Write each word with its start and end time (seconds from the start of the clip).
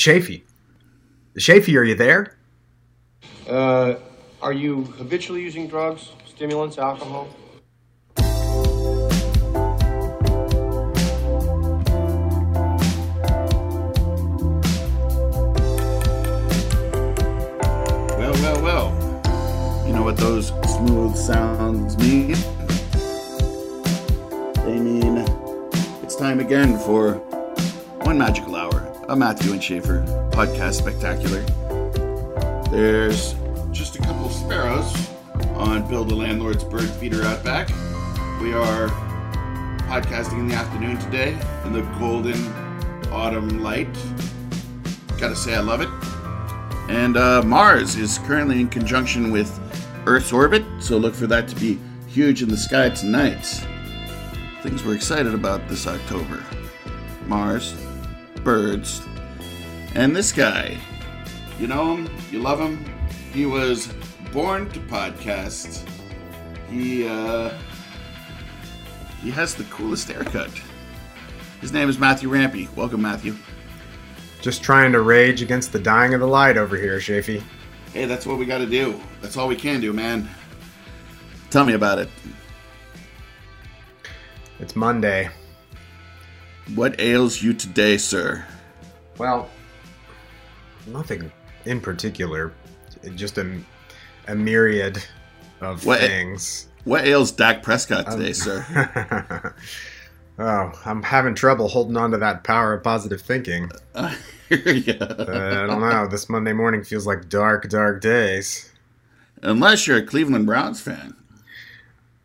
Shafee. 0.00 0.42
Shafee, 1.38 1.76
are 1.76 1.84
you 1.84 1.94
there? 1.94 2.38
Uh, 3.46 3.96
are 4.40 4.54
you 4.54 4.84
habitually 4.96 5.42
using 5.42 5.68
drugs, 5.68 6.12
stimulants, 6.26 6.78
alcohol? 6.78 7.28
Well, 18.16 18.32
well, 18.40 18.62
well. 18.62 19.86
You 19.86 19.92
know 19.92 20.02
what 20.02 20.16
those 20.16 20.46
smooth 20.76 21.14
sounds 21.14 21.98
mean? 21.98 22.36
They 24.64 24.78
mean 24.80 25.18
it's 26.02 26.16
time 26.16 26.40
again 26.40 26.78
for 26.78 27.16
one 28.06 28.16
magical 28.16 28.56
hour, 28.56 28.59
a 29.10 29.16
Matthew 29.16 29.52
and 29.52 29.62
Schaefer 29.62 30.04
podcast 30.30 30.74
spectacular. 30.74 31.42
There's 32.70 33.34
just 33.72 33.96
a 33.96 33.98
couple 33.98 34.26
of 34.26 34.32
sparrows 34.32 35.10
on 35.56 35.88
Bill 35.88 36.04
the 36.04 36.14
Landlord's 36.14 36.62
bird 36.62 36.88
feeder 36.88 37.24
Outback. 37.24 37.70
We 38.40 38.52
are 38.52 38.86
podcasting 39.88 40.38
in 40.38 40.46
the 40.46 40.54
afternoon 40.54 40.96
today 40.98 41.32
in 41.64 41.72
the 41.72 41.82
golden 41.98 42.36
autumn 43.10 43.64
light. 43.64 43.92
Gotta 45.18 45.34
say, 45.34 45.56
I 45.56 45.60
love 45.60 45.80
it. 45.80 45.88
And 46.88 47.16
uh, 47.16 47.42
Mars 47.42 47.96
is 47.96 48.18
currently 48.18 48.60
in 48.60 48.68
conjunction 48.68 49.32
with 49.32 49.58
Earth's 50.06 50.32
orbit, 50.32 50.64
so 50.78 50.98
look 50.98 51.16
for 51.16 51.26
that 51.26 51.48
to 51.48 51.56
be 51.56 51.80
huge 52.06 52.44
in 52.44 52.48
the 52.48 52.56
sky 52.56 52.90
tonight. 52.90 53.42
Things 54.62 54.84
we're 54.84 54.94
excited 54.94 55.34
about 55.34 55.66
this 55.66 55.88
October 55.88 56.44
Mars, 57.26 57.74
birds, 58.44 59.02
and 59.94 60.14
this 60.14 60.32
guy. 60.32 60.78
You 61.58 61.66
know 61.66 61.96
him, 61.96 62.10
you 62.30 62.40
love 62.40 62.60
him. 62.60 62.84
He 63.32 63.46
was 63.46 63.92
born 64.32 64.70
to 64.70 64.80
podcast. 64.80 65.86
He, 66.68 67.06
uh, 67.06 67.52
he 69.22 69.30
has 69.30 69.54
the 69.54 69.64
coolest 69.64 70.08
haircut. 70.08 70.50
His 71.60 71.72
name 71.72 71.88
is 71.88 71.98
Matthew 71.98 72.28
Rampy. 72.28 72.68
Welcome, 72.74 73.02
Matthew. 73.02 73.36
Just 74.40 74.62
trying 74.62 74.92
to 74.92 75.02
rage 75.02 75.42
against 75.42 75.72
the 75.72 75.78
dying 75.78 76.14
of 76.14 76.20
the 76.20 76.26
light 76.26 76.56
over 76.56 76.76
here, 76.76 76.96
Shafee. 76.98 77.42
Hey, 77.92 78.06
that's 78.06 78.24
what 78.24 78.38
we 78.38 78.46
got 78.46 78.58
to 78.58 78.66
do. 78.66 78.98
That's 79.20 79.36
all 79.36 79.48
we 79.48 79.56
can 79.56 79.80
do, 79.80 79.92
man. 79.92 80.28
Tell 81.50 81.64
me 81.64 81.74
about 81.74 81.98
it. 81.98 82.08
It's 84.60 84.76
Monday. 84.76 85.28
What 86.74 87.00
ails 87.00 87.42
you 87.42 87.52
today, 87.52 87.96
sir? 87.96 88.44
Well, 89.18 89.48
nothing 90.86 91.30
in 91.64 91.80
particular. 91.80 92.52
Just 93.14 93.38
a, 93.38 93.58
a 94.28 94.34
myriad 94.34 95.02
of 95.60 95.84
What- 95.84 96.00
things. 96.00 96.66
What 96.84 97.04
ails 97.04 97.30
Dak 97.32 97.62
Prescott 97.62 98.08
Um, 98.08 98.18
today, 98.18 98.32
sir? 98.32 99.54
oh, 100.38 100.72
I'm 100.86 101.02
having 101.02 101.34
trouble 101.34 101.68
holding 101.68 101.96
on 101.98 102.10
to 102.12 102.16
that 102.18 102.42
power 102.42 102.72
of 102.72 102.82
positive 102.82 103.20
thinking. 103.20 103.70
Hear 104.48 104.72
ya. 104.72 104.94
Uh, 104.98 105.64
I 105.64 105.66
don't 105.66 105.80
know. 105.82 106.06
This 106.08 106.30
Monday 106.30 106.54
morning 106.54 106.82
feels 106.82 107.06
like 107.06 107.28
dark, 107.28 107.68
dark 107.68 108.00
days. 108.00 108.72
Unless 109.42 109.86
you're 109.86 109.98
a 109.98 110.02
Cleveland 110.02 110.46
Browns 110.46 110.80
fan. 110.80 111.14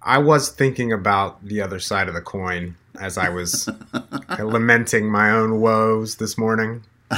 I 0.01 0.19
was 0.19 0.49
thinking 0.49 0.93
about 0.93 1.43
the 1.45 1.59
other 1.61 1.79
side 1.79 2.07
of 2.07 2.13
the 2.13 2.21
coin 2.21 2.77
as 2.99 3.17
I 3.17 3.29
was 3.29 3.69
lamenting 4.39 5.09
my 5.09 5.31
own 5.31 5.59
woes 5.61 6.15
this 6.15 6.37
morning. 6.37 6.83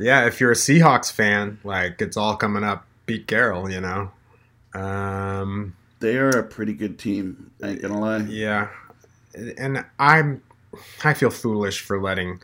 Yeah, 0.00 0.26
if 0.26 0.40
you're 0.40 0.52
a 0.52 0.54
Seahawks 0.54 1.10
fan, 1.10 1.58
like 1.64 2.00
it's 2.00 2.16
all 2.16 2.36
coming 2.36 2.62
up 2.62 2.86
Pete 3.06 3.26
Carroll, 3.26 3.68
you 3.70 3.80
know. 3.80 4.12
Um, 4.74 5.74
they 6.00 6.16
are 6.18 6.30
a 6.30 6.44
pretty 6.44 6.72
good 6.72 6.98
team. 6.98 7.50
I 7.62 7.70
ain't 7.70 7.82
gonna 7.82 7.98
lie. 8.00 8.18
yeah, 8.18 8.68
and 9.34 9.84
I'm 9.98 10.42
I 11.02 11.14
feel 11.14 11.30
foolish 11.30 11.80
for 11.80 12.00
letting 12.00 12.40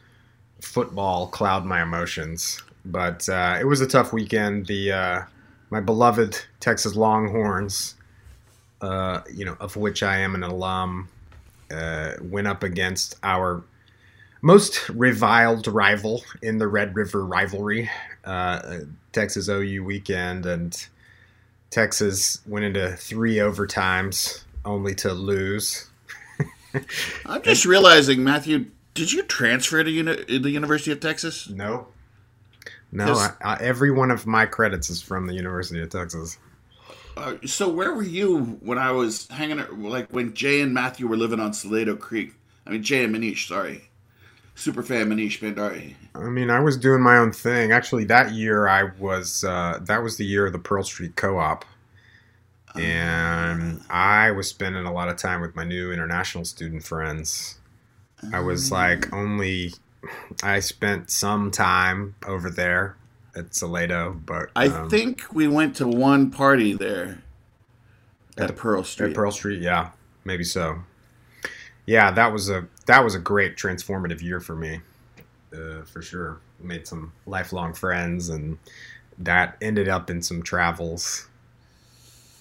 football 0.61 1.29
cloud 1.29 1.65
my 1.65 1.83
emotions, 1.83 2.61
but 2.85 3.29
uh, 3.29 3.59
it 3.61 3.65
was 3.65 3.81
a 3.81 3.87
tough 3.87 4.13
weekend. 4.13 4.67
The 4.67 4.93
uh, 4.93 5.23
my 5.71 5.81
beloved 5.81 6.45
Texas 6.59 6.97
Longhorns, 6.97 7.95
uh, 8.81 9.21
you 9.33 9.45
know, 9.45 9.57
of 9.61 9.77
which 9.77 10.03
I 10.03 10.19
am 10.19 10.35
an 10.35 10.43
alum, 10.43 11.09
uh, 11.75 12.15
went 12.23 12.47
up 12.47 12.63
against 12.63 13.17
our 13.23 13.65
most 14.43 14.89
reviled 14.91 15.67
rival 15.67 16.23
in 16.43 16.59
the 16.59 16.69
Red 16.69 16.95
River 16.95 17.25
rivalry, 17.25 17.91
uh, 18.25 18.79
Texas 19.13 19.49
OU 19.49 19.85
weekend, 19.85 20.47
and 20.47 20.87
Texas 21.71 22.41
went 22.47 22.65
into 22.65 22.93
three 22.97 23.37
overtimes 23.37 24.45
only 24.65 24.95
to 24.97 25.13
lose. 25.13 25.89
I'm 27.27 27.43
just 27.43 27.65
realizing, 27.65 28.23
Matthew, 28.23 28.67
did 28.95 29.13
you 29.13 29.23
transfer 29.23 29.83
to 29.83 29.91
uni- 29.91 30.39
the 30.39 30.51
University 30.51 30.93
of 30.93 31.01
Texas? 31.01 31.49
No. 31.49 31.89
No, 32.93 33.15
I, 33.15 33.33
I, 33.43 33.57
every 33.61 33.91
one 33.91 34.13
of 34.13 34.25
my 34.25 34.47
credits 34.47 34.89
is 34.89 35.03
from 35.03 35.27
the 35.27 35.35
University 35.35 35.83
of 35.83 35.89
Texas. 35.91 36.39
Uh, 37.17 37.35
so 37.47 37.69
where 37.69 37.95
were 37.95 38.03
you 38.03 38.59
when 38.61 38.79
I 38.79 38.91
was 38.91 39.29
hanging, 39.29 39.61
out- 39.61 39.79
like 39.79 40.09
when 40.11 40.35
Jay 40.35 40.61
and 40.61 40.75
Matthew 40.75 41.07
were 41.07 41.17
living 41.17 41.41
on 41.41 41.53
Salado 41.53 41.97
Creek? 41.97 42.35
I 42.67 42.71
mean, 42.71 42.83
Jay 42.83 43.05
and 43.05 43.15
Manish, 43.15 43.49
sorry. 43.49 43.89
Super 44.57 44.83
fan 44.83 45.09
Manish 45.11 45.41
Bandari. 45.41 45.95
I 46.15 46.29
mean, 46.29 46.49
I 46.49 46.61
was 46.61 46.77
doing 46.77 47.03
my 47.03 47.17
own 47.17 47.33
thing. 47.33 47.73
Actually, 47.73 48.05
that 48.05 48.33
year 48.33 48.69
I 48.69 48.85
was, 48.99 49.43
uh, 49.43 49.81
that 49.83 50.03
was 50.03 50.17
the 50.17 50.25
year 50.25 50.47
of 50.47 50.53
the 50.53 50.59
Pearl 50.59 50.85
Street 50.85 51.17
Co 51.17 51.39
op. 51.39 51.65
And 52.77 53.83
I 53.89 54.33
was 54.33 54.49
spending 54.49 54.85
a 54.85 54.93
lot 54.93 55.09
of 55.09 55.17
time 55.17 55.41
with 55.41 55.55
my 55.55 55.65
new 55.65 55.93
international 55.93 56.45
student 56.45 56.83
friends. 56.83 57.59
I 58.33 58.41
was 58.41 58.73
like 58.73 59.13
only, 59.13 59.75
I 60.43 60.59
spent 60.61 61.11
some 61.11 61.51
time 61.51 62.17
over 62.27 62.51
there 62.51 62.97
at 63.37 63.55
Salado, 63.55 64.21
but 64.25 64.51
I 64.57 64.69
um, 64.69 64.91
think 64.91 65.25
we 65.33 65.49
went 65.49 65.77
to 65.77 65.89
one 65.89 66.31
party 66.31 66.73
there 66.73 67.23
at 68.37 68.55
Pearl 68.57 68.85
Street. 68.85 69.11
At 69.11 69.15
Pearl 69.15 69.33
Street, 69.33 69.61
yeah, 69.61 69.91
maybe 70.25 70.45
so. 70.45 70.81
Yeah, 71.87 72.11
that 72.13 72.33
was 72.33 72.49
a 72.49 72.67
that 72.87 73.05
was 73.05 73.15
a 73.15 73.19
great 73.19 73.57
transformative 73.57 74.23
year 74.23 74.41
for 74.41 74.57
me, 74.57 74.81
uh, 75.53 75.83
for 75.83 76.03
sure. 76.03 76.41
Made 76.61 76.87
some 76.87 77.13
lifelong 77.27 77.75
friends, 77.75 78.29
and 78.29 78.59
that 79.19 79.57
ended 79.61 79.89
up 79.89 80.09
in 80.09 80.23
some 80.23 80.43
travels. 80.43 81.29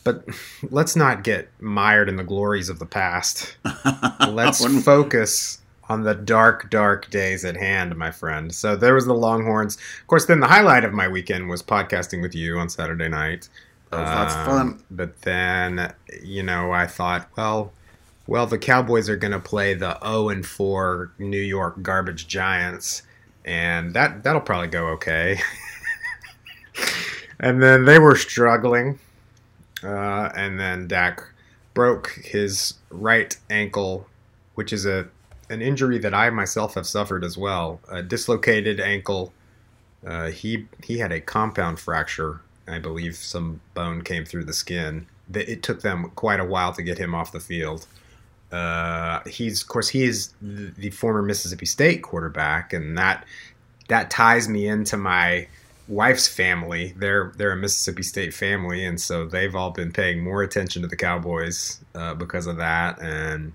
But 0.03 0.25
let's 0.69 0.95
not 0.95 1.23
get 1.23 1.49
mired 1.59 2.09
in 2.09 2.15
the 2.15 2.23
glories 2.23 2.69
of 2.69 2.79
the 2.79 2.85
past. 2.85 3.57
Let's 4.27 4.83
focus 4.83 5.59
on 5.93 6.01
the 6.01 6.15
dark, 6.15 6.71
dark 6.71 7.07
days 7.11 7.45
at 7.45 7.55
hand, 7.55 7.95
my 7.95 8.09
friend. 8.09 8.53
So 8.53 8.75
there 8.75 8.95
was 8.95 9.05
the 9.05 9.13
Longhorns. 9.13 9.75
Of 10.01 10.07
course, 10.07 10.25
then 10.25 10.39
the 10.39 10.47
highlight 10.47 10.83
of 10.83 10.91
my 10.91 11.07
weekend 11.07 11.49
was 11.49 11.61
podcasting 11.61 12.19
with 12.19 12.33
you 12.33 12.57
on 12.57 12.67
Saturday 12.67 13.07
night. 13.07 13.47
That 13.91 13.99
was 13.99 14.09
lots 14.09 14.33
of 14.33 14.39
Um, 14.39 14.45
fun. 14.47 14.83
But 14.89 15.21
then, 15.21 15.93
you 16.23 16.41
know, 16.41 16.71
I 16.71 16.87
thought, 16.87 17.29
well, 17.37 17.71
well, 18.25 18.47
the 18.47 18.57
Cowboys 18.57 19.07
are 19.07 19.15
going 19.15 19.33
to 19.33 19.39
play 19.39 19.75
the 19.75 19.99
0 20.03 20.29
and 20.29 20.43
4 20.45 21.11
New 21.19 21.39
York 21.41 21.83
Garbage 21.83 22.27
Giants, 22.27 23.03
and 23.45 23.93
that 23.93 24.23
that'll 24.23 24.41
probably 24.41 24.69
go 24.69 24.87
okay. 24.87 25.39
and 27.39 27.61
then 27.61 27.85
they 27.85 27.99
were 27.99 28.15
struggling, 28.15 28.97
uh, 29.83 30.29
and 30.35 30.59
then 30.59 30.87
Dak 30.87 31.21
broke 31.75 32.19
his 32.23 32.75
right 32.89 33.37
ankle, 33.51 34.07
which 34.55 34.73
is 34.73 34.85
a 34.87 35.07
an 35.53 35.61
injury 35.61 35.99
that 35.99 36.13
I 36.13 36.29
myself 36.31 36.73
have 36.73 36.87
suffered 36.87 37.23
as 37.23 37.37
well, 37.37 37.79
a 37.89 38.01
dislocated 38.01 38.79
ankle. 38.79 39.31
Uh, 40.05 40.31
he 40.31 40.67
he 40.83 40.97
had 40.97 41.11
a 41.11 41.21
compound 41.21 41.79
fracture. 41.79 42.41
I 42.67 42.79
believe 42.79 43.15
some 43.15 43.61
bone 43.73 44.01
came 44.01 44.25
through 44.25 44.45
the 44.45 44.53
skin. 44.53 45.05
It 45.33 45.63
took 45.63 45.81
them 45.81 46.11
quite 46.15 46.39
a 46.39 46.45
while 46.45 46.73
to 46.73 46.81
get 46.81 46.97
him 46.97 47.15
off 47.15 47.31
the 47.31 47.39
field. 47.39 47.87
Uh, 48.51 49.21
he's 49.25 49.61
of 49.61 49.67
course 49.67 49.89
he 49.89 50.03
is 50.03 50.33
the, 50.41 50.89
former 50.89 51.21
Mississippi 51.21 51.65
State 51.65 52.03
quarterback, 52.03 52.73
and 52.73 52.97
that 52.97 53.25
that 53.87 54.09
ties 54.09 54.49
me 54.49 54.67
into 54.67 54.97
my 54.97 55.47
wife's 55.87 56.27
family. 56.27 56.93
They're 56.97 57.31
they're 57.37 57.51
a 57.53 57.57
Mississippi 57.57 58.03
State 58.03 58.33
family, 58.33 58.85
and 58.85 58.99
so 58.99 59.25
they've 59.25 59.55
all 59.55 59.71
been 59.71 59.91
paying 59.91 60.23
more 60.23 60.43
attention 60.43 60.81
to 60.81 60.87
the 60.87 60.95
Cowboys 60.95 61.79
uh, 61.95 62.13
because 62.15 62.47
of 62.47 62.57
that. 62.57 63.01
And 63.01 63.53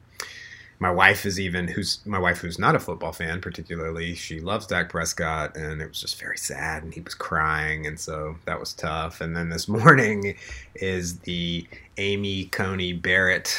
my 0.80 0.90
wife 0.90 1.26
is 1.26 1.40
even 1.40 1.66
who's 1.66 2.00
my 2.06 2.18
wife 2.18 2.38
who's 2.38 2.58
not 2.58 2.76
a 2.76 2.78
football 2.78 3.12
fan 3.12 3.40
particularly. 3.40 4.14
She 4.14 4.40
loves 4.40 4.66
Dak 4.66 4.90
Prescott, 4.90 5.56
and 5.56 5.82
it 5.82 5.88
was 5.88 6.00
just 6.00 6.20
very 6.20 6.38
sad, 6.38 6.84
and 6.84 6.94
he 6.94 7.00
was 7.00 7.14
crying, 7.14 7.86
and 7.86 7.98
so 7.98 8.36
that 8.44 8.60
was 8.60 8.72
tough. 8.74 9.20
And 9.20 9.36
then 9.36 9.48
this 9.48 9.68
morning 9.68 10.36
is 10.76 11.18
the 11.20 11.66
Amy 11.96 12.44
Coney 12.46 12.92
Barrett 12.92 13.58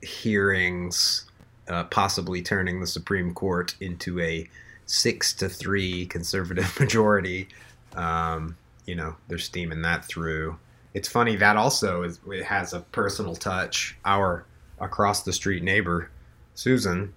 hearings, 0.00 1.24
uh, 1.68 1.84
possibly 1.84 2.40
turning 2.40 2.80
the 2.80 2.86
Supreme 2.86 3.34
Court 3.34 3.74
into 3.80 4.20
a 4.20 4.48
six 4.86 5.32
to 5.34 5.48
three 5.48 6.06
conservative 6.06 6.78
majority. 6.80 7.48
Um, 7.94 8.56
you 8.86 8.94
know, 8.94 9.16
they're 9.28 9.38
steaming 9.38 9.82
that 9.82 10.04
through. 10.04 10.56
It's 10.92 11.08
funny 11.08 11.34
that 11.36 11.56
also 11.56 12.04
is 12.04 12.20
it 12.30 12.44
has 12.44 12.72
a 12.72 12.80
personal 12.80 13.34
touch. 13.34 13.96
Our 14.04 14.44
across 14.80 15.22
the 15.22 15.32
street 15.32 15.62
neighbor, 15.62 16.10
Susan, 16.54 17.14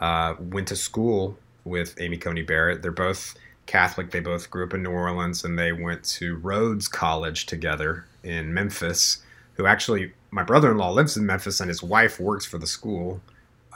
uh, 0.00 0.34
went 0.38 0.68
to 0.68 0.76
school 0.76 1.38
with 1.64 1.94
Amy 2.00 2.16
Coney 2.16 2.42
Barrett. 2.42 2.82
They're 2.82 2.92
both 2.92 3.34
Catholic. 3.66 4.10
They 4.10 4.20
both 4.20 4.50
grew 4.50 4.64
up 4.64 4.74
in 4.74 4.82
New 4.82 4.90
Orleans, 4.90 5.44
and 5.44 5.58
they 5.58 5.72
went 5.72 6.04
to 6.04 6.36
Rhodes 6.36 6.88
College 6.88 7.46
together 7.46 8.04
in 8.22 8.52
Memphis. 8.52 9.22
Who 9.54 9.66
actually, 9.66 10.12
my 10.30 10.42
brother-in-law 10.42 10.90
lives 10.90 11.16
in 11.16 11.24
Memphis, 11.26 11.60
and 11.60 11.68
his 11.68 11.82
wife 11.82 12.18
works 12.18 12.44
for 12.44 12.58
the 12.58 12.66
school. 12.66 13.20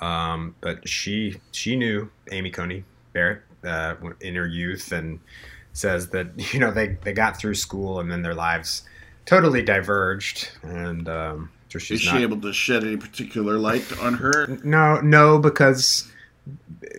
Um, 0.00 0.55
but 0.61 0.89
she 0.89 1.41
she 1.53 1.77
knew 1.77 2.11
Amy 2.31 2.50
Coney 2.50 2.85
Barrett 3.12 3.43
uh, 3.65 3.95
in 4.21 4.35
her 4.35 4.47
youth, 4.47 4.93
and 4.93 5.21
says 5.79 6.09
that 6.09 6.27
you 6.53 6.61
know 6.61 6.71
they 6.71 6.89
they 7.03 7.12
got 7.12 7.37
through 7.37 7.55
school 7.55 8.00
and 8.00 8.11
then 8.11 8.23
their 8.23 8.35
lives 8.35 8.83
totally 9.25 9.62
diverged 9.62 10.50
and 10.62 11.09
um, 11.09 11.50
so 11.69 11.79
she's 11.79 12.00
Is 12.00 12.09
she 12.09 12.19
able 12.19 12.41
to 12.41 12.53
shed 12.53 12.85
any 12.85 12.97
particular 12.97 13.59
light 13.59 13.85
on 14.00 14.15
her? 14.15 14.47
no 14.65 15.00
no 15.00 15.38
because 15.38 16.11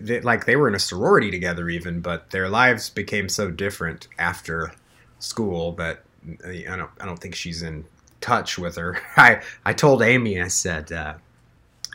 they, 0.01 0.21
like 0.21 0.45
they 0.45 0.55
were 0.55 0.67
in 0.67 0.75
a 0.75 0.79
sorority 0.79 1.31
together 1.31 1.69
even 1.69 2.01
but 2.01 2.29
their 2.29 2.49
lives 2.49 2.89
became 2.89 3.29
so 3.29 3.49
different 3.49 4.07
after 4.17 4.71
school 5.19 5.71
that 5.73 6.03
I 6.45 6.63
don't 6.67 6.91
I 6.99 7.05
don't 7.05 7.19
think 7.19 7.35
she's 7.35 7.63
in 7.63 7.85
touch 8.21 8.59
with 8.59 8.75
her 8.75 8.99
I 9.17 9.41
I 9.65 9.73
told 9.73 10.01
Amy 10.01 10.41
I 10.41 10.49
said 10.49 10.91
uh, 10.91 11.15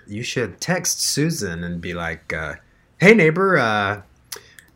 you 0.07 0.23
should 0.23 0.61
text 0.61 1.01
Susan 1.01 1.63
and 1.63 1.81
be 1.81 1.95
like 1.95 2.33
uh, 2.33 2.55
hey 2.99 3.15
neighbor 3.15 3.57
uh, 3.57 4.03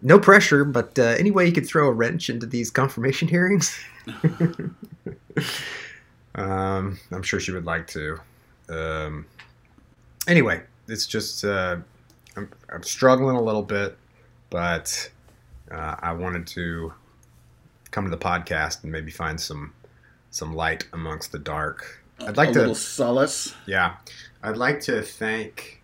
no 0.03 0.19
pressure, 0.19 0.65
but 0.65 0.99
uh, 0.99 1.03
any 1.19 1.31
way 1.31 1.47
you 1.47 1.53
could 1.53 1.67
throw 1.67 1.89
a 1.89 1.93
wrench 1.93 2.31
into 2.31 2.47
these 2.47 2.71
confirmation 2.71 3.29
hearings? 3.29 3.79
um, 6.39 6.99
I'm 7.11 7.23
sure 7.23 7.41
she 7.41 7.53
would 7.53 7.65
like 7.65 7.87
to. 7.89 8.21
Um, 8.69 9.27
anyway, 10.29 10.63
it's 10.87 11.07
just 11.07 11.45
uh, 11.45 11.77
I'm, 12.37 12.51
I'm, 12.73 12.83
struggling 12.83 13.37
a 13.37 13.43
little 13.43 13.63
bit, 13.63 13.97
but 14.49 15.11
uh, 15.71 15.97
I 15.99 16.13
wanted 16.13 16.47
to 16.49 16.93
come 17.91 18.05
to 18.05 18.11
the 18.11 18.19
podcast 18.19 18.85
and 18.85 18.93
maybe 18.93 19.11
find 19.11 19.41
some 19.41 19.73
some 20.31 20.55
light 20.55 20.87
amongst 20.93 21.33
the 21.33 21.39
dark. 21.39 22.05
I'd 22.21 22.37
like 22.37 22.51
a 22.51 22.53
to 22.53 22.59
little 22.61 22.75
solace. 22.75 23.55
Yeah, 23.67 23.97
I'd 24.43 24.57
like 24.57 24.81
to 24.83 25.03
thank 25.03 25.83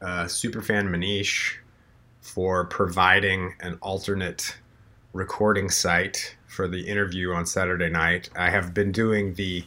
uh, 0.00 0.24
superfan 0.24 0.88
Manish 0.88 1.56
for 2.20 2.66
providing 2.66 3.54
an 3.60 3.78
alternate 3.82 4.58
recording 5.12 5.70
site 5.70 6.36
for 6.46 6.68
the 6.68 6.86
interview 6.86 7.32
on 7.32 7.46
Saturday 7.46 7.88
night. 7.88 8.28
I 8.36 8.50
have 8.50 8.74
been 8.74 8.92
doing 8.92 9.34
the 9.34 9.64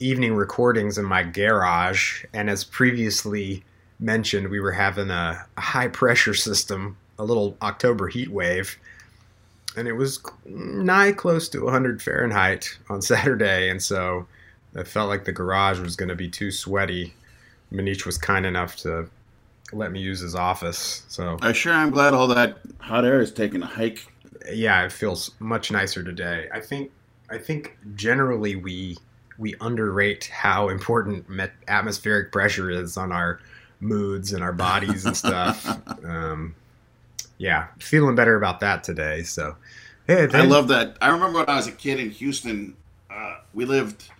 evening 0.00 0.34
recordings 0.34 0.98
in 0.98 1.04
my 1.04 1.22
garage, 1.22 2.24
and 2.32 2.50
as 2.50 2.64
previously 2.64 3.62
mentioned, 4.00 4.48
we 4.48 4.60
were 4.60 4.72
having 4.72 5.10
a, 5.10 5.46
a 5.56 5.60
high 5.60 5.88
pressure 5.88 6.34
system, 6.34 6.96
a 7.18 7.24
little 7.24 7.56
October 7.62 8.08
heat 8.08 8.30
wave, 8.30 8.76
and 9.76 9.86
it 9.86 9.92
was 9.92 10.20
nigh 10.46 11.12
close 11.12 11.48
to 11.50 11.64
100 11.64 12.02
Fahrenheit 12.02 12.76
on 12.88 13.00
Saturday, 13.02 13.68
and 13.68 13.82
so 13.82 14.26
I 14.74 14.82
felt 14.84 15.08
like 15.08 15.24
the 15.24 15.32
garage 15.32 15.78
was 15.78 15.96
going 15.96 16.08
to 16.08 16.16
be 16.16 16.28
too 16.28 16.50
sweaty. 16.50 17.14
Manish 17.72 18.06
was 18.06 18.18
kind 18.18 18.46
enough 18.46 18.76
to 18.76 19.08
let 19.72 19.92
me 19.92 20.00
use 20.00 20.20
his 20.20 20.34
office. 20.34 21.04
So 21.08 21.38
I 21.42 21.52
sure 21.52 21.72
am 21.72 21.90
glad 21.90 22.14
all 22.14 22.26
that 22.28 22.58
hot 22.78 23.04
air 23.04 23.20
is 23.20 23.32
taking 23.32 23.62
a 23.62 23.66
hike. 23.66 24.06
Yeah, 24.52 24.84
it 24.84 24.92
feels 24.92 25.32
much 25.38 25.70
nicer 25.70 26.02
today. 26.02 26.48
I 26.52 26.60
think 26.60 26.90
I 27.30 27.38
think 27.38 27.76
generally 27.94 28.56
we 28.56 28.96
we 29.40 29.54
underrate 29.60 30.26
how 30.26 30.68
important 30.68 31.28
met- 31.28 31.54
atmospheric 31.66 32.30
pressure 32.30 32.70
is 32.70 32.98
on 32.98 33.10
our 33.10 33.40
moods 33.80 34.34
and 34.34 34.44
our 34.44 34.52
bodies 34.52 35.06
and 35.06 35.16
stuff. 35.16 35.66
um, 36.04 36.54
yeah, 37.38 37.68
feeling 37.78 38.14
better 38.14 38.36
about 38.36 38.60
that 38.60 38.84
today. 38.84 39.22
So, 39.22 39.56
hey, 40.06 40.28
I 40.34 40.44
love 40.44 40.68
that. 40.68 40.98
I 41.00 41.08
remember 41.08 41.38
when 41.38 41.48
I 41.48 41.56
was 41.56 41.66
a 41.66 41.72
kid 41.72 41.98
in 41.98 42.10
Houston. 42.10 42.76
Uh, 43.10 43.38
we 43.54 43.64
lived 43.64 44.10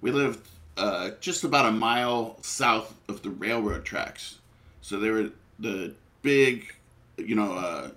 we 0.00 0.12
lived 0.12 0.48
uh, 0.76 1.10
just 1.20 1.42
about 1.42 1.66
a 1.66 1.72
mile 1.72 2.36
south 2.42 2.94
of 3.08 3.22
the 3.22 3.30
railroad 3.30 3.84
tracks, 3.84 4.38
so 4.82 5.00
they 5.00 5.10
were 5.10 5.30
the 5.58 5.94
big, 6.22 6.72
you 7.16 7.34
know, 7.34 7.52
uh, 7.52 7.88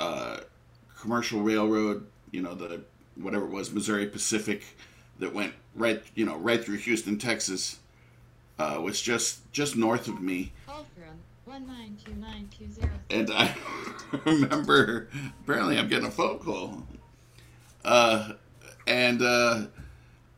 uh, 0.00 0.40
commercial 0.98 1.42
railroad, 1.42 2.04
you 2.32 2.42
know, 2.42 2.54
the 2.54 2.80
whatever 3.14 3.44
it 3.44 3.50
was, 3.50 3.72
Missouri 3.72 4.06
Pacific, 4.06 4.64
that 5.20 5.32
went 5.32 5.54
right, 5.76 6.02
you 6.14 6.24
know, 6.24 6.36
right 6.36 6.64
through 6.64 6.78
Houston, 6.78 7.18
Texas, 7.18 7.78
uh, 8.58 8.80
was 8.82 9.00
just 9.00 9.50
just 9.52 9.76
north 9.76 10.08
of 10.08 10.20
me. 10.20 10.52
And 13.10 13.30
I 13.30 13.54
remember, 14.24 15.08
apparently, 15.42 15.78
I'm 15.78 15.88
getting 15.88 16.08
a 16.08 16.10
phone 16.10 16.38
call. 16.38 16.82
Uh, 17.84 18.32
and 18.86 19.22
uh, 19.22 19.66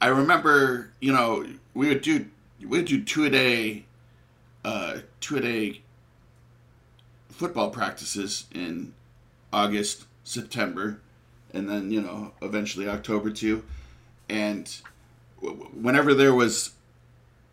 I 0.00 0.09
remember, 0.09 0.90
you 1.00 1.12
know, 1.12 1.47
we 1.75 1.88
would 1.88 2.02
do 2.02 2.26
we 2.61 2.66
would 2.66 2.87
do 2.87 3.02
two 3.02 3.25
a 3.25 3.30
day 3.30 3.85
uh, 4.64 4.99
two 5.21 5.37
a 5.37 5.40
day 5.40 5.83
football 7.30 7.71
practices 7.71 8.47
in 8.52 8.92
August, 9.52 10.07
September, 10.25 11.00
and 11.54 11.68
then 11.68 11.90
you 11.90 12.02
know 12.02 12.33
eventually 12.42 12.88
October 12.88 13.30
too. 13.30 13.64
And 14.28 14.71
whenever 15.40 16.14
there 16.14 16.35
was 16.35 16.73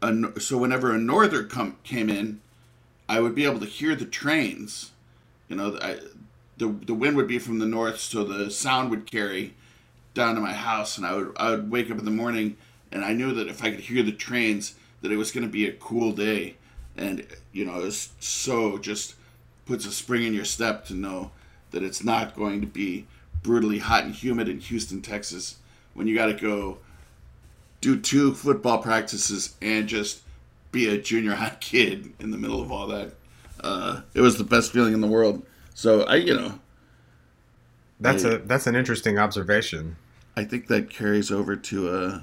a 0.01 0.39
so 0.39 0.57
whenever 0.57 0.93
a 0.93 0.97
norther 0.97 1.43
come 1.43 1.77
came 1.83 2.09
in, 2.09 2.41
I 3.07 3.19
would 3.19 3.35
be 3.35 3.45
able 3.45 3.59
to 3.59 3.65
hear 3.65 3.95
the 3.95 4.05
trains. 4.05 4.91
You 5.47 5.55
know, 5.55 5.77
I, 5.81 5.99
the 6.57 6.67
the 6.67 6.93
wind 6.93 7.15
would 7.17 7.27
be 7.27 7.39
from 7.39 7.59
the 7.59 7.65
north, 7.65 7.99
so 7.99 8.23
the 8.23 8.49
sound 8.51 8.89
would 8.89 9.09
carry 9.09 9.53
down 10.13 10.35
to 10.35 10.41
my 10.41 10.53
house, 10.53 10.97
and 10.97 11.05
I 11.05 11.15
would 11.15 11.33
I 11.37 11.51
would 11.51 11.71
wake 11.71 11.91
up 11.91 11.99
in 11.99 12.05
the 12.05 12.11
morning, 12.11 12.57
and 12.91 13.03
I 13.03 13.13
knew 13.13 13.33
that 13.33 13.47
if 13.47 13.63
I 13.63 13.71
could 13.71 13.81
hear 13.81 14.03
the 14.03 14.11
trains, 14.11 14.75
that 15.01 15.11
it 15.11 15.17
was 15.17 15.31
going 15.31 15.45
to 15.45 15.51
be 15.51 15.67
a 15.67 15.73
cool 15.73 16.11
day 16.11 16.55
and 16.97 17.25
you 17.51 17.65
know 17.65 17.79
it's 17.79 18.13
so 18.19 18.77
just 18.77 19.15
puts 19.65 19.85
a 19.85 19.91
spring 19.91 20.23
in 20.23 20.33
your 20.33 20.45
step 20.45 20.85
to 20.85 20.93
know 20.93 21.31
that 21.71 21.83
it's 21.83 22.03
not 22.03 22.35
going 22.35 22.61
to 22.61 22.67
be 22.67 23.05
brutally 23.41 23.79
hot 23.79 24.03
and 24.03 24.15
humid 24.15 24.47
in 24.47 24.59
Houston, 24.59 25.01
Texas, 25.01 25.57
when 25.93 26.07
you 26.07 26.15
got 26.15 26.27
to 26.27 26.33
go 26.33 26.77
do 27.81 27.99
two 27.99 28.33
football 28.33 28.79
practices 28.79 29.55
and 29.61 29.87
just 29.87 30.21
be 30.71 30.87
a 30.87 30.97
junior 30.97 31.35
high 31.35 31.55
kid 31.59 32.13
in 32.19 32.31
the 32.31 32.37
middle 32.37 32.61
of 32.61 32.71
all 32.71 32.87
that. 32.87 33.13
Uh, 33.61 34.01
it 34.13 34.21
was 34.21 34.37
the 34.37 34.43
best 34.43 34.71
feeling 34.71 34.93
in 34.93 35.01
the 35.01 35.07
world. 35.07 35.45
So 35.73 36.03
I, 36.03 36.15
you 36.15 36.35
know, 36.35 36.59
that's 37.99 38.25
I, 38.25 38.31
a 38.31 38.37
that's 38.39 38.67
an 38.67 38.75
interesting 38.75 39.17
observation. 39.17 39.95
I 40.35 40.43
think 40.43 40.67
that 40.67 40.89
carries 40.89 41.31
over 41.31 41.55
to 41.55 41.89
uh 41.89 42.19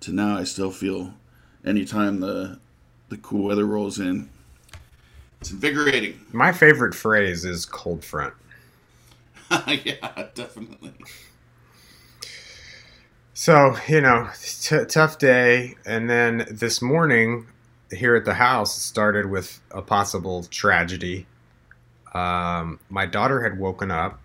to 0.00 0.12
now. 0.12 0.36
I 0.36 0.44
still 0.44 0.70
feel 0.70 1.14
anytime 1.64 2.20
the 2.20 2.58
the 3.08 3.16
cool 3.18 3.44
weather 3.44 3.66
rolls 3.66 3.98
in. 3.98 4.28
It's 5.40 5.50
invigorating. 5.50 6.20
My 6.32 6.52
favorite 6.52 6.94
phrase 6.94 7.44
is 7.44 7.66
cold 7.66 8.04
front. 8.04 8.34
yeah, 9.66 10.26
definitely. 10.34 10.94
So, 13.38 13.76
you 13.86 14.00
know, 14.00 14.30
t- 14.42 14.86
tough 14.86 15.18
day. 15.18 15.74
And 15.84 16.08
then 16.08 16.46
this 16.50 16.80
morning 16.80 17.46
here 17.92 18.16
at 18.16 18.24
the 18.24 18.32
house 18.32 18.74
started 18.74 19.26
with 19.26 19.60
a 19.70 19.82
possible 19.82 20.44
tragedy. 20.44 21.26
Um, 22.14 22.80
my 22.88 23.04
daughter 23.04 23.42
had 23.42 23.58
woken 23.58 23.90
up 23.90 24.18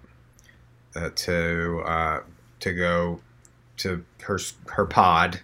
uh, 0.95 1.09
to 1.13 1.83
uh, 1.85 2.19
to 2.61 2.73
go 2.73 3.19
to 3.79 4.05
her 4.21 4.39
her 4.67 4.85
pod. 4.85 5.41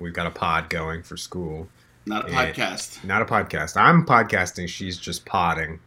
We've 0.00 0.14
got 0.14 0.26
a 0.26 0.30
pod 0.30 0.70
going 0.70 1.02
for 1.02 1.18
school, 1.18 1.68
not 2.06 2.30
a 2.30 2.32
podcast. 2.32 3.04
Not 3.04 3.20
a 3.20 3.26
podcast. 3.26 3.76
I'm 3.76 4.06
podcasting. 4.06 4.68
She's 4.68 4.96
just 4.96 5.26
podding. 5.26 5.80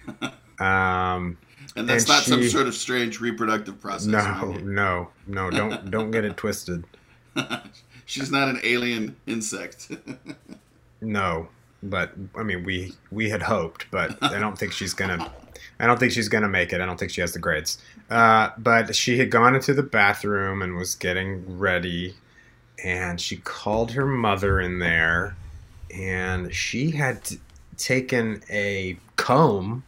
um, 0.60 1.38
And 1.76 1.88
that's 1.88 2.04
And 2.04 2.08
not 2.10 2.22
some 2.24 2.42
sort 2.48 2.66
of 2.66 2.74
strange 2.74 3.20
reproductive 3.20 3.80
process. 3.80 4.06
No, 4.06 4.54
you. 4.56 4.62
no, 4.62 5.08
no, 5.26 5.50
don't 5.50 5.90
don't 5.90 6.10
get 6.10 6.24
it 6.24 6.36
twisted. 6.36 6.84
She's 8.04 8.30
not 8.30 8.48
an 8.48 8.60
alien 8.62 9.16
insect. 9.26 9.90
No, 11.04 11.48
but 11.82 12.12
I 12.36 12.44
mean, 12.44 12.62
we 12.62 12.92
we 13.10 13.28
had 13.28 13.42
hoped, 13.42 13.86
but 13.90 14.16
I 14.22 14.38
don't 14.38 14.56
think 14.56 14.72
she's 14.72 14.94
gonna. 14.94 15.32
I 15.80 15.86
don't 15.86 15.98
think 15.98 16.12
she's 16.12 16.28
gonna 16.28 16.48
make 16.48 16.72
it. 16.72 16.80
I 16.80 16.86
don't 16.86 16.96
think 16.96 17.10
she 17.10 17.20
has 17.22 17.32
the 17.32 17.40
grades. 17.40 17.78
Uh, 18.08 18.50
but 18.56 18.94
she 18.94 19.18
had 19.18 19.28
gone 19.30 19.56
into 19.56 19.74
the 19.74 19.82
bathroom 19.82 20.62
and 20.62 20.76
was 20.76 20.94
getting 20.94 21.58
ready, 21.58 22.14
and 22.84 23.20
she 23.20 23.38
called 23.38 23.90
her 23.92 24.06
mother 24.06 24.60
in 24.60 24.78
there, 24.78 25.34
and 25.92 26.54
she 26.54 26.92
had 26.92 27.18
taken 27.76 28.44
a 28.48 28.96
comb, 29.16 29.82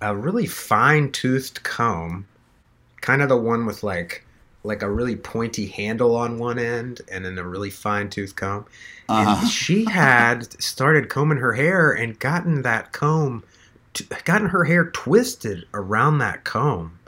a 0.00 0.14
really 0.16 0.46
fine 0.46 1.10
toothed 1.12 1.62
comb, 1.62 2.26
kind 3.00 3.22
of 3.22 3.28
the 3.28 3.36
one 3.36 3.66
with 3.66 3.82
like 3.82 4.24
like 4.64 4.82
a 4.82 4.90
really 4.90 5.16
pointy 5.16 5.66
handle 5.66 6.16
on 6.16 6.38
one 6.38 6.58
end, 6.58 7.00
and 7.10 7.24
then 7.24 7.38
a 7.38 7.44
really 7.44 7.70
fine 7.70 8.10
tooth 8.10 8.34
comb 8.36 8.66
Uh-huh. 9.08 9.38
and 9.40 9.48
she 9.48 9.84
had 9.86 10.60
started 10.60 11.08
combing 11.08 11.38
her 11.38 11.52
hair 11.54 11.92
and 11.92 12.18
gotten 12.18 12.62
that 12.62 12.92
comb, 12.92 13.44
t- 13.94 14.06
gotten 14.24 14.48
her 14.48 14.64
hair 14.64 14.90
twisted 14.90 15.64
around 15.72 16.18
that 16.18 16.44
comb, 16.44 16.98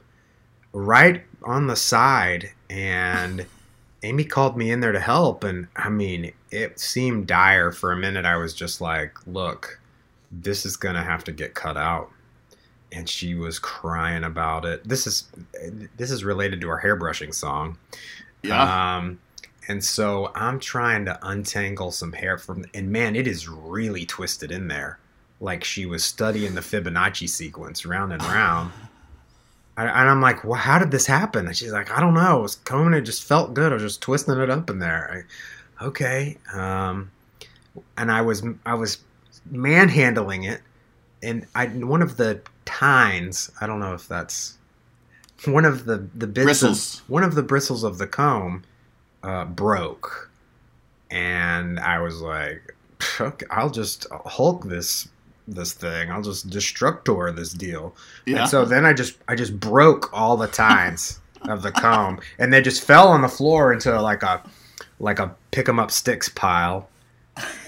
right 0.73 1.25
on 1.43 1.67
the 1.67 1.77
side. 1.77 2.53
And 2.71 3.47
Amy 4.03 4.25
called 4.25 4.57
me 4.57 4.71
in 4.71 4.81
there 4.81 4.93
to 4.93 5.01
help, 5.01 5.45
and 5.45 5.67
I 5.77 5.89
mean, 5.91 6.33
it 6.51 6.79
seemed 6.81 7.27
dire 7.27 7.73
for 7.73 7.93
a 7.93 7.97
minute. 7.97 8.25
I 8.25 8.37
was 8.37 8.55
just 8.55 8.81
like, 8.81 9.19
"Look, 9.27 9.81
this 10.31 10.65
is 10.65 10.77
gonna 10.77 11.03
have 11.05 11.25
to 11.25 11.33
get 11.33 11.55
cut 11.55 11.77
out." 11.77 12.11
And 12.93 13.09
she 13.09 13.35
was 13.35 13.59
crying 13.59 14.25
about 14.25 14.65
it. 14.65 14.87
This 14.89 15.07
is 15.07 15.29
this 15.97 16.11
is 16.11 16.25
related 16.25 16.61
to 16.63 16.69
our 16.69 16.81
hairbrushing 16.81 17.35
song. 17.35 17.79
yeah. 18.43 18.97
Um, 18.97 19.21
and 19.69 19.85
so 19.85 20.33
I'm 20.35 20.59
trying 20.59 21.05
to 21.05 21.17
untangle 21.23 21.93
some 21.93 22.13
hair 22.13 22.39
from, 22.39 22.65
and 22.75 22.91
man, 22.91 23.15
it 23.15 23.29
is 23.29 23.49
really 23.49 24.05
twisted 24.05 24.51
in 24.51 24.67
there. 24.67 24.99
Like 25.41 25.63
she 25.63 25.87
was 25.87 26.05
studying 26.05 26.55
the 26.57 26.61
Fibonacci 26.61 27.29
sequence 27.29 27.87
round 27.87 28.13
and 28.13 28.23
round. 28.25 28.73
And 29.77 29.89
and 29.89 30.09
I'm 30.09 30.21
like, 30.21 30.43
well, 30.43 30.59
how 30.59 30.79
did 30.79 30.91
this 30.91 31.07
happen? 31.07 31.47
And 31.47 31.57
she's 31.57 31.73
like, 31.73 31.91
I 31.91 32.01
don't 32.01 32.15
know. 32.15 32.21
I 32.21 32.35
was 32.35 32.57
combing 32.57 32.95
it, 32.95 33.03
just 33.03 33.23
felt 33.23 33.55
good. 33.55 33.71
I 33.71 33.75
was 33.75 33.83
just 33.83 34.03
twisting 34.03 34.39
it 34.39 34.51
up 34.51 34.69
in 34.69 34.81
there. 34.81 35.25
I, 35.81 35.85
okay. 35.85 36.37
Um, 36.53 37.11
and 37.97 38.11
I 38.11 38.23
was, 38.23 38.43
I 38.67 38.75
was 38.75 38.99
manhandling 39.51 40.45
it. 40.45 40.61
And 41.23 41.47
I, 41.55 41.67
one 41.67 42.03
of 42.03 42.17
the 42.17 42.41
tines, 42.65 43.51
I 43.61 43.67
don't 43.67 43.81
know 43.81 43.95
if 43.95 44.09
that's 44.09 44.57
one 45.45 45.65
of 45.65 45.85
the, 45.85 46.07
the 46.15 46.27
bits 46.27 46.45
Bristles. 46.45 47.01
of, 47.01 47.11
one 47.11 47.25
of 47.25 47.35
the 47.35 47.43
bristles 47.43 47.85
of 47.85 47.99
the 47.99 48.07
comb 48.07 48.63
uh, 49.23 49.45
broke, 49.45 50.31
and 51.11 51.79
I 51.81 52.01
was 52.01 52.21
like, 52.21 52.75
"Okay, 53.21 53.47
"I'll 53.51 53.71
just 53.71 54.07
Hulk 54.27 54.65
this 54.65 55.09
this 55.49 55.73
thing. 55.73 56.11
I'll 56.11 56.23
just 56.23 56.49
destructor 56.51 57.35
this 57.35 57.53
deal." 57.53 57.95
yeah. 58.27 58.43
And 58.43 58.51
so 58.51 58.65
then 58.65 58.85
I 58.87 58.93
just 58.93 59.17
I 59.29 59.35
just 59.35 59.59
broke 59.59 60.11
all 60.13 60.37
the 60.37 60.47
tines 60.47 61.21
of 61.49 61.63
the 61.63 61.73
comb, 61.73 62.21
and 62.39 62.53
they 62.53 62.63
just 62.63 62.83
fell 62.83 63.09
on 63.09 63.23
the 63.23 63.29
floor 63.29 63.73
into 63.73 64.01
like 64.01 64.23
a 64.23 64.43
like 64.99 65.19
a 65.19 65.35
pick 65.51 65.69
'em 65.69 65.79
up 65.79 65.91
sticks 65.91 66.29
pile, 66.29 66.89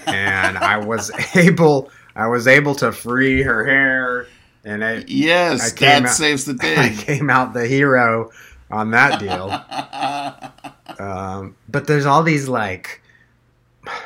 and 0.07 0.57
I 0.57 0.77
was 0.77 1.11
able 1.35 1.89
I 2.15 2.27
was 2.27 2.47
able 2.47 2.75
to 2.75 2.91
free 2.91 3.41
her 3.41 3.65
hair, 3.65 4.27
and 4.63 4.83
I 4.83 5.03
yes, 5.07 5.73
I 5.73 5.75
that 5.79 6.03
out- 6.05 6.09
saves 6.09 6.45
the 6.45 6.53
day. 6.65 6.75
I 6.77 6.89
came 6.89 7.29
out 7.29 7.53
the 7.53 7.67
hero 7.67 8.31
on 8.71 8.91
that 8.91 9.19
deal. 9.19 9.49
Um, 10.99 11.55
but 11.67 11.87
there's 11.87 12.05
all 12.05 12.21
these 12.21 12.47
like 12.47 13.01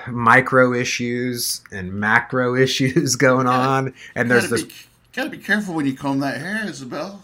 micro 0.08 0.74
issues 0.74 1.62
and 1.72 1.94
macro 1.94 2.56
issues 2.64 3.16
going 3.16 3.46
on, 3.48 3.94
and 4.16 4.32
there's 4.32 4.44
gotta 4.48 4.64
this. 4.64 4.64
Be, 4.64 4.74
gotta 5.14 5.30
be 5.30 5.38
careful 5.38 5.74
when 5.76 5.86
you 5.86 5.94
comb 5.96 6.20
that 6.20 6.38
hair, 6.40 6.66
Isabel. 6.66 7.24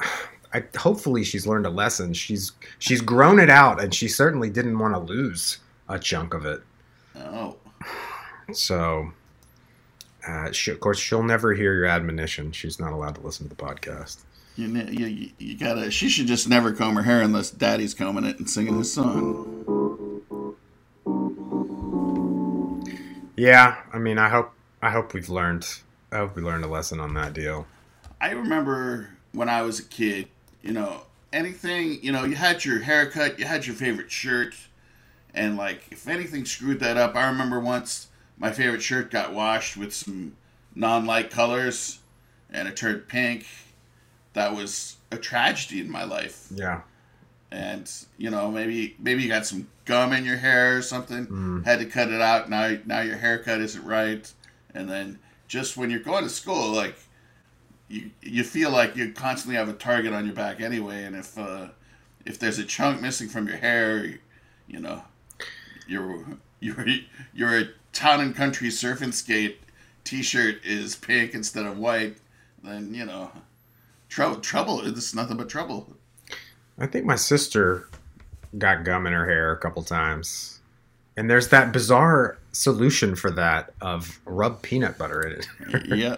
I, 0.52 0.64
hopefully, 0.76 1.22
she's 1.22 1.46
learned 1.46 1.66
a 1.66 1.70
lesson. 1.70 2.14
She's 2.14 2.52
she's 2.78 3.00
grown 3.00 3.38
it 3.38 3.50
out, 3.50 3.80
and 3.82 3.94
she 3.94 4.08
certainly 4.08 4.50
didn't 4.50 4.78
want 4.78 4.94
to 4.94 4.98
lose 4.98 5.58
a 5.88 5.98
chunk 5.98 6.34
of 6.34 6.44
it. 6.46 6.62
Oh. 7.16 7.56
So, 8.52 9.12
uh, 10.26 10.50
she, 10.52 10.70
of 10.70 10.80
course, 10.80 10.98
she'll 10.98 11.22
never 11.22 11.54
hear 11.54 11.74
your 11.74 11.86
admonition. 11.86 12.52
She's 12.52 12.80
not 12.80 12.92
allowed 12.92 13.14
to 13.16 13.20
listen 13.20 13.48
to 13.48 13.54
the 13.54 13.62
podcast. 13.62 14.18
You, 14.56 14.68
you, 14.68 15.06
you- 15.06 15.30
you 15.38 15.56
gotta. 15.58 15.90
She 15.90 16.08
should 16.08 16.26
just 16.26 16.48
never 16.48 16.72
comb 16.72 16.96
her 16.96 17.02
hair 17.02 17.20
unless 17.22 17.50
Daddy's 17.50 17.94
combing 17.94 18.24
it 18.24 18.38
and 18.38 18.48
singing 18.48 18.78
his 18.78 18.92
song. 18.92 19.52
Yeah, 23.36 23.76
I 23.92 23.98
mean, 23.98 24.18
I 24.18 24.28
hope 24.30 24.52
I 24.82 24.90
hope 24.90 25.12
we've 25.12 25.28
learned. 25.28 25.66
I 26.10 26.18
hope 26.18 26.36
we 26.36 26.42
learned 26.42 26.64
a 26.64 26.68
lesson 26.68 27.00
on 27.00 27.12
that 27.14 27.34
deal. 27.34 27.66
I 28.20 28.30
remember 28.30 29.10
when 29.32 29.48
I 29.48 29.62
was 29.62 29.78
a 29.78 29.82
kid. 29.84 30.28
You 30.62 30.72
know, 30.72 31.02
anything. 31.32 32.02
You 32.02 32.12
know, 32.12 32.24
you 32.24 32.34
had 32.34 32.64
your 32.64 32.80
haircut, 32.80 33.38
you 33.38 33.44
had 33.44 33.66
your 33.66 33.76
favorite 33.76 34.10
shirt, 34.10 34.54
and 35.34 35.56
like 35.58 35.82
if 35.90 36.08
anything 36.08 36.46
screwed 36.46 36.80
that 36.80 36.96
up, 36.96 37.14
I 37.14 37.26
remember 37.28 37.60
once 37.60 38.08
my 38.38 38.52
favorite 38.52 38.82
shirt 38.82 39.10
got 39.10 39.32
washed 39.32 39.76
with 39.76 39.94
some 39.94 40.36
non-light 40.74 41.30
colors, 41.30 41.98
and 42.50 42.68
it 42.68 42.76
turned 42.76 43.08
pink. 43.08 43.46
That 44.34 44.54
was 44.54 44.96
a 45.10 45.16
tragedy 45.16 45.80
in 45.80 45.90
my 45.90 46.04
life. 46.04 46.48
Yeah. 46.50 46.82
and 47.50 47.90
you 48.18 48.28
know 48.30 48.50
maybe 48.50 48.96
maybe 48.98 49.22
you 49.22 49.28
got 49.28 49.46
some 49.46 49.68
gum 49.84 50.12
in 50.12 50.24
your 50.24 50.36
hair 50.36 50.76
or 50.76 50.82
something 50.82 51.62
had 51.64 51.78
to 51.78 51.86
cut 51.86 52.10
it 52.10 52.20
out 52.20 52.50
now 52.50 52.76
now 52.86 53.00
your 53.00 53.16
haircut 53.16 53.60
isn't 53.60 53.84
right 53.84 54.30
and 54.74 54.88
then 54.90 55.16
just 55.46 55.76
when 55.76 55.88
you're 55.88 56.00
going 56.00 56.24
to 56.24 56.28
school 56.28 56.72
like 56.72 56.96
you 57.88 58.10
you 58.20 58.42
feel 58.42 58.70
like 58.72 58.96
you 58.96 59.12
constantly 59.12 59.56
have 59.56 59.68
a 59.68 59.72
target 59.74 60.12
on 60.12 60.26
your 60.26 60.34
back 60.34 60.60
anyway 60.60 61.04
and 61.04 61.14
if 61.14 61.38
uh 61.38 61.68
if 62.26 62.36
there's 62.40 62.58
a 62.58 62.64
chunk 62.64 63.00
missing 63.00 63.28
from 63.28 63.46
your 63.46 63.56
hair 63.58 64.04
you 64.66 64.80
know 64.80 65.00
your 65.86 66.24
your 66.60 66.84
your 67.32 67.68
town 67.96 68.20
and 68.20 68.34
country 68.34 68.70
surf 68.70 69.00
and 69.00 69.14
skate 69.14 69.60
t-shirt 70.04 70.64
is 70.64 70.94
pink 70.96 71.34
instead 71.34 71.66
of 71.66 71.78
white 71.78 72.16
then 72.62 72.92
you 72.94 73.04
know 73.04 73.30
trouble 74.08 74.40
trouble 74.40 74.80
it's 74.86 75.14
nothing 75.14 75.36
but 75.36 75.48
trouble 75.48 75.96
I 76.78 76.86
think 76.86 77.06
my 77.06 77.16
sister 77.16 77.88
got 78.58 78.84
gum 78.84 79.06
in 79.06 79.12
her 79.12 79.26
hair 79.26 79.52
a 79.52 79.56
couple 79.56 79.82
times. 79.82 80.60
And 81.16 81.30
there's 81.30 81.48
that 81.48 81.72
bizarre 81.72 82.38
solution 82.52 83.16
for 83.16 83.30
that 83.32 83.72
of 83.80 84.20
rub 84.26 84.62
peanut 84.62 84.98
butter 84.98 85.26
in 85.26 85.32
it. 85.32 85.46
yeah, 85.88 86.16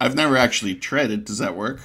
I've 0.00 0.14
never 0.14 0.36
actually 0.36 0.76
tried 0.76 1.10
it. 1.10 1.24
Does 1.24 1.38
that 1.38 1.56
work? 1.56 1.80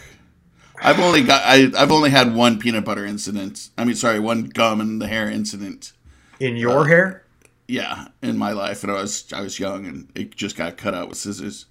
I've 0.80 1.00
only 1.00 1.24
got 1.24 1.42
I, 1.44 1.72
I've 1.76 1.92
only 1.92 2.12
had 2.12 2.36
one 2.36 2.60
peanut 2.60 2.86
butter 2.86 3.04
incident. 3.04 3.70
I 3.78 3.84
mean, 3.84 3.96
sorry, 3.96 4.20
one 4.20 4.44
gum 4.46 4.80
in 4.80 5.00
the 5.00 5.08
hair 5.08 5.28
incident. 5.28 5.94
in 6.40 6.56
your 6.56 6.88
hair? 6.88 7.24
Yeah, 7.68 8.08
in 8.22 8.38
my 8.38 8.52
life, 8.54 8.84
and 8.84 8.92
I 8.92 8.96
was 9.02 9.26
I 9.34 9.42
was 9.42 9.60
young, 9.60 9.86
and 9.86 10.10
it 10.16 10.36
just 10.36 10.56
got 10.56 10.78
cut 10.78 10.94
out 10.94 11.10
with 11.10 11.18
scissors. 11.18 11.66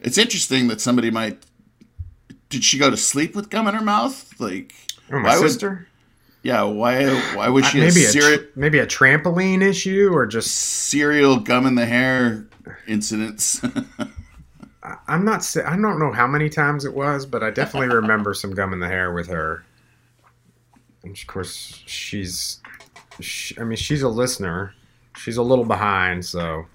It's 0.00 0.18
interesting 0.18 0.68
that 0.68 0.80
somebody 0.80 1.10
might. 1.10 1.44
Did 2.48 2.62
she 2.62 2.78
go 2.78 2.90
to 2.90 2.96
sleep 2.96 3.34
with 3.34 3.50
gum 3.50 3.66
in 3.66 3.74
her 3.74 3.80
mouth? 3.84 4.32
Like, 4.38 4.72
Oh, 5.10 5.18
my 5.18 5.30
why 5.30 5.38
would- 5.40 5.48
sister? 5.50 5.88
yeah, 6.42 6.62
why 6.62 7.06
why 7.34 7.48
would 7.48 7.64
Uh, 7.64 7.68
she 7.68 7.80
maybe 7.80 8.00
have 8.02 8.08
a 8.10 8.12
cere- 8.12 8.36
tr- 8.38 8.44
maybe 8.54 8.78
a 8.78 8.86
trampoline 8.86 9.62
issue 9.62 10.10
or 10.12 10.26
just 10.26 10.52
serial 10.54 11.40
gum 11.40 11.66
in 11.66 11.74
the 11.74 11.86
hair 11.86 12.46
incidents? 12.86 13.60
I'm 15.08 15.24
not 15.24 15.56
I 15.66 15.76
don't 15.76 15.98
know 15.98 16.12
how 16.12 16.26
many 16.28 16.48
times 16.50 16.84
it 16.84 16.94
was, 16.94 17.24
but 17.26 17.42
I 17.42 17.50
definitely 17.50 17.88
remember 17.94 18.34
some 18.34 18.52
gum 18.52 18.72
in 18.72 18.78
the 18.80 18.86
hair 18.88 19.12
with 19.12 19.26
her. 19.28 19.64
And 21.02 21.16
of 21.16 21.26
course, 21.26 21.82
she's 21.86 22.60
she, 23.20 23.58
I 23.58 23.64
mean, 23.64 23.76
she's 23.76 24.02
a 24.02 24.08
listener. 24.08 24.74
She's 25.16 25.36
a 25.36 25.42
little 25.42 25.64
behind, 25.64 26.24
so 26.24 26.66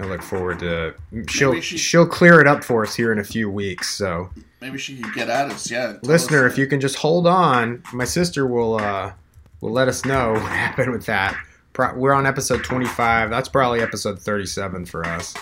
I 0.00 0.04
look 0.04 0.22
forward 0.22 0.58
to 0.60 0.94
she'll 1.28 1.50
Maybe 1.50 1.60
she- 1.62 1.76
she'll 1.78 2.06
clear 2.06 2.40
it 2.40 2.46
up 2.46 2.64
for 2.64 2.82
us 2.82 2.94
here 2.94 3.12
in 3.12 3.18
a 3.18 3.24
few 3.24 3.50
weeks. 3.50 3.94
So, 3.94 4.30
Maybe 4.60 4.78
she 4.78 4.96
can 4.98 5.12
get 5.12 5.28
at 5.28 5.50
us. 5.50 5.70
Yeah, 5.70 5.94
listener, 6.02 6.46
us. 6.46 6.52
if 6.52 6.58
you 6.58 6.66
can 6.66 6.80
just 6.80 6.96
hold 6.96 7.26
on, 7.26 7.82
my 7.92 8.04
sister 8.04 8.46
will 8.46 8.76
uh 8.78 9.12
will 9.60 9.72
let 9.72 9.88
us 9.88 10.04
know 10.04 10.32
what 10.34 10.42
happened 10.42 10.92
with 10.92 11.06
that. 11.06 11.36
Pro- 11.72 11.94
We're 11.94 12.12
on 12.14 12.26
episode 12.26 12.62
25. 12.64 13.30
That's 13.30 13.48
probably 13.48 13.80
episode 13.80 14.18
37 14.20 14.86
for 14.86 15.04
us. 15.06 15.34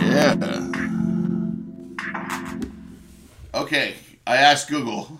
Yeah. 0.00 0.34
Okay, 3.54 3.94
I 4.26 4.36
asked 4.36 4.68
Google. 4.68 5.18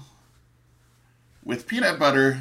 With 1.46 1.68
peanut 1.68 1.96
butter, 2.00 2.40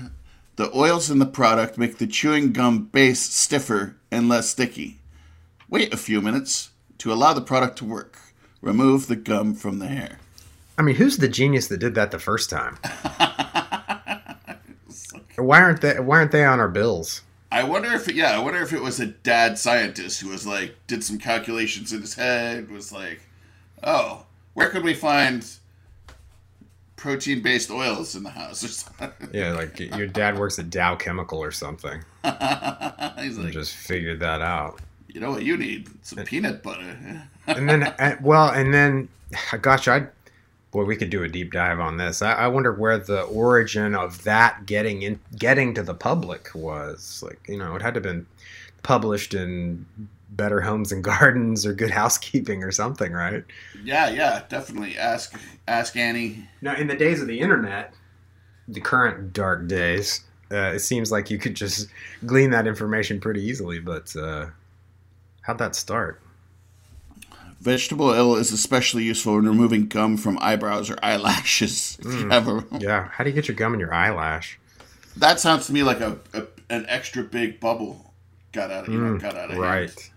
the 0.55 0.75
oils 0.75 1.12
in 1.12 1.19
the 1.19 1.27
product 1.27 1.77
make 1.77 2.00
the 2.00 2.07
chewing 2.07 2.53
gum 2.53 2.85
base 2.85 3.21
stiffer 3.21 3.97
and 4.09 4.27
less 4.27 4.50
sticky. 4.50 4.97
Wait 5.69 5.93
a 5.93 5.97
few 5.97 6.21
minutes. 6.21 6.71
to 6.97 7.13
allow 7.13 7.31
the 7.31 7.41
product 7.41 7.77
to 7.77 7.85
work. 7.85 8.17
Remove 8.62 9.05
the 9.05 9.15
gum 9.15 9.53
from 9.53 9.77
the 9.77 9.85
hair. 9.85 10.17
I 10.75 10.81
mean, 10.81 10.95
who's 10.95 11.17
the 11.17 11.27
genius 11.27 11.67
that 11.67 11.77
did 11.77 11.93
that 11.93 12.09
the 12.09 12.17
first 12.17 12.50
time? 12.50 12.79
why 15.35 15.62
aren't 15.62 15.81
they? 15.81 16.00
Why 16.00 16.17
aren't 16.17 16.31
they 16.31 16.43
on 16.43 16.59
our 16.59 16.67
bills? 16.67 17.21
I 17.51 17.62
wonder 17.62 17.93
if 17.93 18.07
it, 18.07 18.15
yeah, 18.15 18.31
I 18.31 18.39
wonder 18.39 18.63
if 18.63 18.74
it 18.74 18.81
was 18.81 19.00
a 19.00 19.05
dad 19.05 19.59
scientist 19.59 20.19
who 20.19 20.29
was 20.29 20.47
like 20.47 20.77
did 20.88 21.03
some 21.03 21.19
calculations 21.19 21.93
in 21.93 22.01
his 22.01 22.15
head, 22.15 22.71
was 22.71 22.91
like, 22.91 23.21
oh, 23.83 24.25
where 24.55 24.69
could 24.71 24.83
we 24.83 24.95
find 24.95 25.47
protein 26.95 27.41
based 27.41 27.69
oils 27.71 28.15
in 28.15 28.23
the 28.23 28.29
house 28.29 28.63
or 28.63 28.67
something? 28.67 29.29
Yeah, 29.33 29.51
like 29.53 29.79
your 29.79 30.07
dad 30.07 30.37
works 30.39 30.57
at 30.59 30.69
Dow 30.69 30.95
Chemical 30.95 31.41
or 31.43 31.51
something. 31.51 32.03
He's 33.19 33.37
like, 33.37 33.53
just 33.53 33.73
figured 33.73 34.19
that 34.21 34.41
out. 34.41 34.79
you 35.07 35.19
know 35.19 35.31
what 35.31 35.43
you 35.43 35.57
need? 35.57 35.89
Some 36.05 36.23
peanut 36.25 36.63
butter. 36.63 37.27
And 37.47 37.69
then, 37.69 37.83
uh, 37.83 38.17
well, 38.21 38.49
and 38.49 38.73
then, 38.73 39.07
gosh, 39.61 39.87
I, 39.87 40.07
boy, 40.71 40.83
we 40.83 40.95
could 40.95 41.11
do 41.11 41.21
a 41.21 41.27
deep 41.27 41.53
dive 41.53 41.79
on 41.79 41.97
this. 41.97 42.23
I, 42.23 42.33
I 42.33 42.47
wonder 42.47 42.73
where 42.73 42.97
the 42.97 43.21
origin 43.21 43.93
of 43.93 44.23
that 44.23 44.65
getting 44.65 45.03
in, 45.03 45.19
getting 45.37 45.75
to 45.75 45.83
the 45.83 45.93
public 45.93 46.49
was. 46.55 47.21
Like, 47.23 47.39
you 47.47 47.57
know, 47.57 47.75
it 47.75 47.83
had 47.83 47.93
to 47.93 47.97
have 47.99 48.03
been 48.03 48.25
published 48.81 49.35
in 49.35 49.85
Better 50.35 50.61
Homes 50.61 50.91
and 50.91 51.03
Gardens 51.03 51.65
or 51.65 51.73
Good 51.73 51.91
Housekeeping 51.91 52.63
or 52.63 52.71
something, 52.71 53.11
right? 53.11 53.43
yeah, 53.83 54.09
yeah, 54.09 54.43
definitely. 54.49 54.97
Ask 54.97 55.39
ask 55.67 55.95
Annie. 55.95 56.47
Now, 56.61 56.75
in 56.75 56.87
the 56.87 56.95
days 56.95 57.21
of 57.21 57.27
the 57.27 57.39
internet, 57.39 57.93
the 58.67 58.81
current 58.81 59.33
dark 59.33 59.67
days, 59.67 60.21
uh, 60.51 60.73
it 60.75 60.79
seems 60.79 61.11
like 61.11 61.29
you 61.29 61.37
could 61.37 61.55
just 61.55 61.87
glean 62.25 62.49
that 62.51 62.67
information 62.67 63.19
pretty 63.19 63.41
easily. 63.41 63.79
But 63.79 64.15
uh, 64.15 64.47
how'd 65.41 65.57
that 65.59 65.75
start? 65.75 66.21
Vegetable 67.61 68.07
oil 68.09 68.35
is 68.35 68.51
especially 68.51 69.03
useful 69.03 69.39
in 69.39 69.45
removing 69.47 69.87
gum 69.87 70.17
from 70.17 70.37
eyebrows 70.39 70.89
or 70.89 70.97
eyelashes. 71.01 71.97
Have 72.29 72.47
a, 72.47 72.63
Yeah, 72.79 73.07
how 73.11 73.23
do 73.23 73.29
you 73.29 73.33
get 73.33 73.47
your 73.47 73.55
gum 73.55 73.73
in 73.73 73.79
your 73.79 73.93
eyelash? 73.93 74.59
that 75.17 75.39
sounds 75.39 75.65
to 75.67 75.73
me 75.73 75.81
like 75.81 76.01
a, 76.01 76.19
a 76.33 76.43
an 76.69 76.85
extra 76.89 77.23
big 77.23 77.59
bubble 77.59 78.13
got 78.51 78.69
out. 78.69 78.87
of 78.87 78.93
You 78.93 78.99
know, 78.99 79.17
got 79.17 79.35
out 79.35 79.49
of 79.51 79.57
hand. 79.57 80.11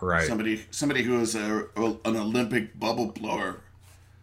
Right. 0.00 0.26
Somebody 0.26 0.64
somebody 0.70 1.02
who 1.02 1.20
is 1.20 1.34
a, 1.34 1.66
an 1.76 2.16
Olympic 2.16 2.78
bubble 2.78 3.06
blower. 3.06 3.60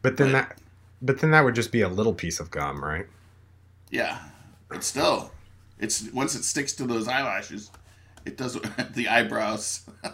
But 0.01 0.17
then 0.17 0.31
that, 0.31 0.59
but 1.01 1.19
then 1.19 1.31
that 1.31 1.43
would 1.43 1.55
just 1.55 1.71
be 1.71 1.81
a 1.81 1.89
little 1.89 2.13
piece 2.13 2.39
of 2.39 2.51
gum, 2.51 2.83
right? 2.83 3.07
Yeah, 3.89 4.19
but 4.69 4.83
still, 4.83 5.31
it's 5.79 6.11
once 6.11 6.35
it 6.35 6.43
sticks 6.43 6.73
to 6.73 6.85
those 6.85 7.07
eyelashes, 7.07 7.71
it 8.23 8.37
does 8.37 8.53
the 8.93 9.07
eyebrows. 9.07 9.81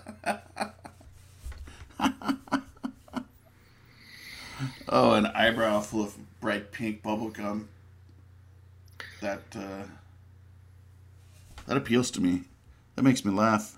oh, 4.89 5.13
an 5.13 5.27
eyebrow 5.27 5.79
full 5.81 6.03
of 6.03 6.15
bright 6.39 6.71
pink 6.71 7.03
bubble 7.03 7.29
gum. 7.29 7.69
That 9.21 9.43
uh, 9.55 9.83
that 11.67 11.77
appeals 11.77 12.09
to 12.11 12.21
me. 12.21 12.43
That 12.95 13.03
makes 13.03 13.23
me 13.23 13.31
laugh. 13.31 13.77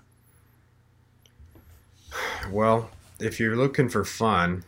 Well, 2.50 2.90
if 3.18 3.40
you're 3.40 3.56
looking 3.56 3.88
for 3.88 4.04
fun, 4.04 4.64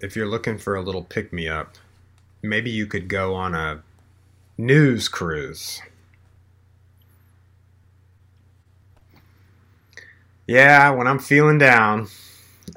if 0.00 0.16
you're 0.16 0.28
looking 0.28 0.58
for 0.58 0.76
a 0.76 0.82
little 0.82 1.02
pick 1.02 1.32
me 1.32 1.48
up, 1.48 1.76
maybe 2.42 2.70
you 2.70 2.86
could 2.86 3.08
go 3.08 3.34
on 3.34 3.54
a 3.54 3.82
news 4.56 5.08
cruise. 5.08 5.80
Yeah, 10.46 10.90
when 10.90 11.06
I'm 11.06 11.20
feeling 11.20 11.58
down, 11.58 12.08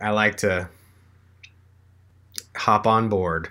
I 0.01 0.11
like 0.11 0.37
to 0.37 0.69
hop 2.55 2.85
on 2.85 3.09
board 3.09 3.49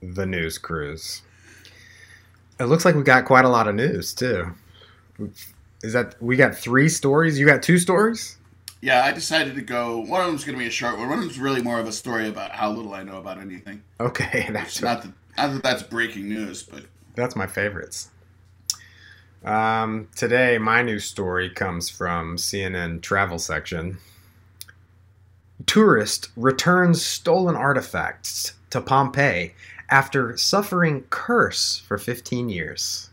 the 0.00 0.26
news 0.26 0.56
cruise. 0.56 1.22
It 2.58 2.64
looks 2.64 2.84
like 2.84 2.94
we 2.94 3.02
got 3.02 3.24
quite 3.24 3.44
a 3.44 3.48
lot 3.48 3.66
of 3.66 3.74
news 3.74 4.14
too. 4.14 4.54
Is 5.82 5.94
that 5.94 6.14
we 6.22 6.36
got 6.36 6.54
three 6.54 6.88
stories? 6.88 7.38
You 7.38 7.46
got 7.46 7.62
two 7.62 7.78
stories? 7.78 8.36
Yeah, 8.80 9.04
I 9.04 9.12
decided 9.12 9.54
to 9.56 9.62
go. 9.62 9.98
One 9.98 10.22
of 10.22 10.26
them's 10.26 10.44
going 10.44 10.56
to 10.56 10.62
be 10.62 10.68
a 10.68 10.70
short 10.70 10.98
one. 10.98 11.08
One 11.08 11.18
of 11.18 11.24
them's 11.24 11.38
really 11.38 11.62
more 11.62 11.78
of 11.78 11.86
a 11.86 11.92
story 11.92 12.28
about 12.28 12.52
how 12.52 12.70
little 12.70 12.94
I 12.94 13.02
know 13.02 13.18
about 13.18 13.38
anything. 13.38 13.82
Okay, 13.98 14.48
that's 14.52 14.80
not 14.80 15.02
that, 15.02 15.12
not 15.36 15.52
that 15.52 15.62
that's 15.62 15.82
breaking 15.82 16.28
news, 16.28 16.62
but 16.62 16.84
That's 17.14 17.36
my 17.36 17.46
favorites. 17.46 18.10
Um, 19.44 20.08
today, 20.16 20.58
my 20.58 20.82
news 20.82 21.04
story 21.04 21.50
comes 21.50 21.88
from 21.90 22.36
CNN 22.36 23.02
travel 23.02 23.38
section. 23.38 23.98
Tourist 25.66 26.30
returns 26.36 27.04
stolen 27.04 27.56
artifacts 27.56 28.54
to 28.70 28.80
Pompeii 28.80 29.54
after 29.90 30.36
suffering 30.36 31.04
curse 31.10 31.78
for 31.78 31.98
15 31.98 32.48
years. 32.48 33.09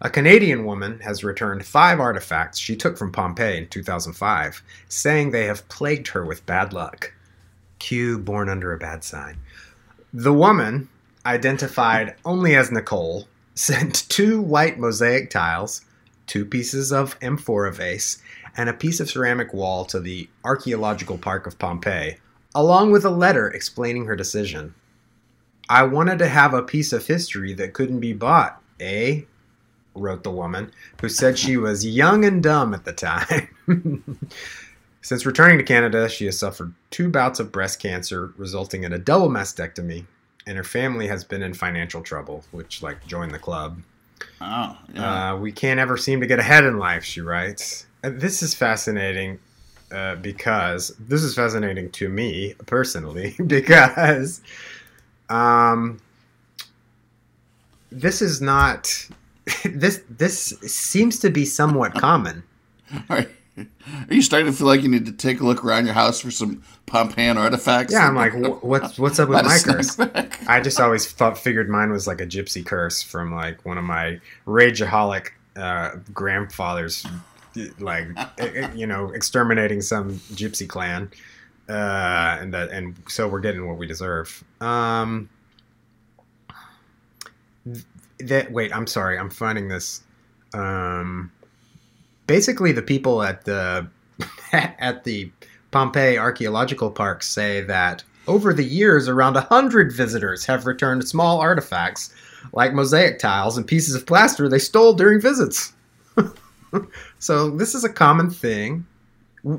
A 0.00 0.10
Canadian 0.10 0.66
woman 0.66 1.00
has 1.00 1.24
returned 1.24 1.64
five 1.64 2.00
artifacts 2.00 2.58
she 2.58 2.76
took 2.76 2.98
from 2.98 3.12
Pompeii 3.12 3.56
in 3.56 3.68
2005, 3.68 4.62
saying 4.88 5.30
they 5.30 5.46
have 5.46 5.68
plagued 5.68 6.08
her 6.08 6.24
with 6.24 6.44
bad 6.44 6.74
luck. 6.74 7.14
Q 7.78 8.18
born 8.18 8.50
under 8.50 8.72
a 8.72 8.78
bad 8.78 9.04
sign. 9.04 9.38
The 10.12 10.34
woman, 10.34 10.88
identified 11.24 12.14
only 12.26 12.54
as 12.54 12.70
Nicole, 12.70 13.26
sent 13.54 14.06
two 14.10 14.40
white 14.40 14.78
mosaic 14.78 15.30
tiles, 15.30 15.82
two 16.26 16.44
pieces 16.44 16.92
of 16.92 17.16
amphora 17.22 17.72
vase, 17.72 18.22
and 18.54 18.68
a 18.68 18.74
piece 18.74 19.00
of 19.00 19.08
ceramic 19.08 19.54
wall 19.54 19.86
to 19.86 19.98
the 19.98 20.28
Archaeological 20.44 21.16
Park 21.16 21.46
of 21.46 21.58
Pompeii, 21.58 22.18
along 22.54 22.90
with 22.92 23.04
a 23.06 23.10
letter 23.10 23.48
explaining 23.48 24.04
her 24.04 24.16
decision. 24.16 24.74
I 25.70 25.84
wanted 25.84 26.18
to 26.18 26.28
have 26.28 26.52
a 26.52 26.62
piece 26.62 26.92
of 26.92 27.06
history 27.06 27.54
that 27.54 27.72
couldn't 27.72 28.00
be 28.00 28.12
bought, 28.12 28.60
eh? 28.78 29.22
Wrote 29.96 30.22
the 30.22 30.30
woman, 30.30 30.70
who 31.00 31.08
said 31.08 31.38
she 31.38 31.56
was 31.56 31.86
young 31.86 32.24
and 32.24 32.42
dumb 32.42 32.74
at 32.74 32.84
the 32.84 32.92
time. 32.92 33.48
Since 35.02 35.24
returning 35.24 35.58
to 35.58 35.64
Canada, 35.64 36.08
she 36.08 36.26
has 36.26 36.38
suffered 36.38 36.74
two 36.90 37.08
bouts 37.08 37.38
of 37.38 37.52
breast 37.52 37.80
cancer, 37.80 38.32
resulting 38.36 38.84
in 38.84 38.92
a 38.92 38.98
double 38.98 39.28
mastectomy, 39.28 40.04
and 40.46 40.56
her 40.56 40.64
family 40.64 41.06
has 41.06 41.24
been 41.24 41.42
in 41.42 41.54
financial 41.54 42.02
trouble, 42.02 42.44
which, 42.50 42.82
like, 42.82 43.06
join 43.06 43.28
the 43.28 43.38
club. 43.38 43.80
oh, 44.40 44.76
yeah. 44.94 45.32
Uh, 45.32 45.36
we 45.36 45.52
can't 45.52 45.78
ever 45.80 45.96
seem 45.96 46.20
to 46.20 46.26
get 46.26 46.38
ahead 46.38 46.64
in 46.64 46.78
life, 46.78 47.04
she 47.04 47.20
writes. 47.20 47.86
And 48.02 48.20
this 48.20 48.42
is 48.42 48.54
fascinating 48.54 49.38
uh, 49.92 50.16
because 50.16 50.94
this 50.98 51.22
is 51.22 51.34
fascinating 51.34 51.90
to 51.90 52.08
me 52.08 52.54
personally 52.66 53.36
because 53.46 54.40
um, 55.28 56.00
this 57.90 58.20
is 58.20 58.40
not 58.40 59.08
this 59.64 60.02
this 60.10 60.54
seems 60.62 61.18
to 61.20 61.30
be 61.30 61.44
somewhat 61.44 61.94
common. 61.94 62.42
Are 63.08 63.26
you 64.10 64.22
starting 64.22 64.50
to 64.50 64.56
feel 64.56 64.66
like 64.66 64.82
you 64.82 64.88
need 64.88 65.06
to 65.06 65.12
take 65.12 65.40
a 65.40 65.44
look 65.44 65.64
around 65.64 65.86
your 65.86 65.94
house 65.94 66.20
for 66.20 66.30
some 66.30 66.62
Pompeian 66.86 67.36
artifacts? 67.36 67.92
Yeah, 67.92 68.06
I'm 68.06 68.14
like, 68.14 68.34
what's 68.62 68.98
what's 68.98 69.18
up 69.18 69.28
with 69.28 69.44
my 69.44 69.58
curse? 69.58 69.96
back. 69.96 70.46
I 70.48 70.60
just 70.60 70.78
always 70.78 71.10
thought, 71.10 71.38
figured 71.38 71.68
mine 71.68 71.90
was 71.90 72.06
like 72.06 72.20
a 72.20 72.26
gypsy 72.26 72.64
curse 72.64 73.02
from 73.02 73.34
like 73.34 73.64
one 73.64 73.78
of 73.78 73.84
my 73.84 74.20
rageaholic 74.46 75.28
uh, 75.56 75.96
grandfathers, 76.12 77.06
like 77.78 78.08
you 78.74 78.86
know, 78.86 79.10
exterminating 79.10 79.80
some 79.80 80.14
gypsy 80.34 80.68
clan, 80.68 81.10
uh, 81.68 82.38
and 82.40 82.52
that, 82.52 82.70
and 82.70 82.94
so 83.08 83.26
we're 83.26 83.40
getting 83.40 83.66
what 83.66 83.78
we 83.78 83.86
deserve. 83.86 84.44
Um, 84.60 85.30
that 88.20 88.50
wait, 88.52 88.74
I'm 88.74 88.86
sorry, 88.86 89.18
I'm 89.18 89.30
finding 89.30 89.68
this. 89.68 90.02
Um, 90.54 91.30
basically, 92.26 92.72
the 92.72 92.82
people 92.82 93.22
at 93.22 93.44
the 93.44 93.88
at 94.52 95.04
the 95.04 95.30
Pompeii 95.70 96.18
Archaeological 96.18 96.90
Park 96.90 97.22
say 97.22 97.60
that 97.62 98.02
over 98.26 98.52
the 98.52 98.64
years, 98.64 99.08
around 99.08 99.36
a 99.36 99.42
hundred 99.42 99.92
visitors 99.92 100.44
have 100.46 100.66
returned 100.66 101.06
small 101.06 101.40
artifacts 101.40 102.14
like 102.52 102.72
mosaic 102.72 103.18
tiles 103.18 103.56
and 103.56 103.66
pieces 103.66 103.94
of 103.94 104.06
plaster 104.06 104.48
they 104.48 104.58
stole 104.58 104.94
during 104.94 105.20
visits. 105.20 105.72
so 107.18 107.50
this 107.50 107.74
is 107.74 107.84
a 107.84 107.92
common 107.92 108.30
thing. 108.30 108.86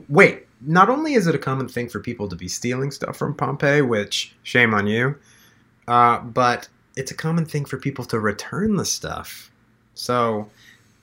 Wait, 0.09 0.47
not 0.61 0.89
only 0.89 1.13
is 1.13 1.27
it 1.27 1.35
a 1.35 1.39
common 1.39 1.67
thing 1.67 1.87
for 1.87 1.99
people 1.99 2.27
to 2.27 2.35
be 2.35 2.47
stealing 2.47 2.91
stuff 2.91 3.15
from 3.15 3.33
Pompeii, 3.33 3.81
which 3.81 4.35
shame 4.43 4.73
on 4.73 4.87
you, 4.87 5.15
uh, 5.87 6.19
but 6.19 6.67
it's 6.97 7.11
a 7.11 7.15
common 7.15 7.45
thing 7.45 7.63
for 7.63 7.77
people 7.77 8.03
to 8.05 8.19
return 8.19 8.75
the 8.75 8.85
stuff. 8.85 9.51
So 9.93 10.49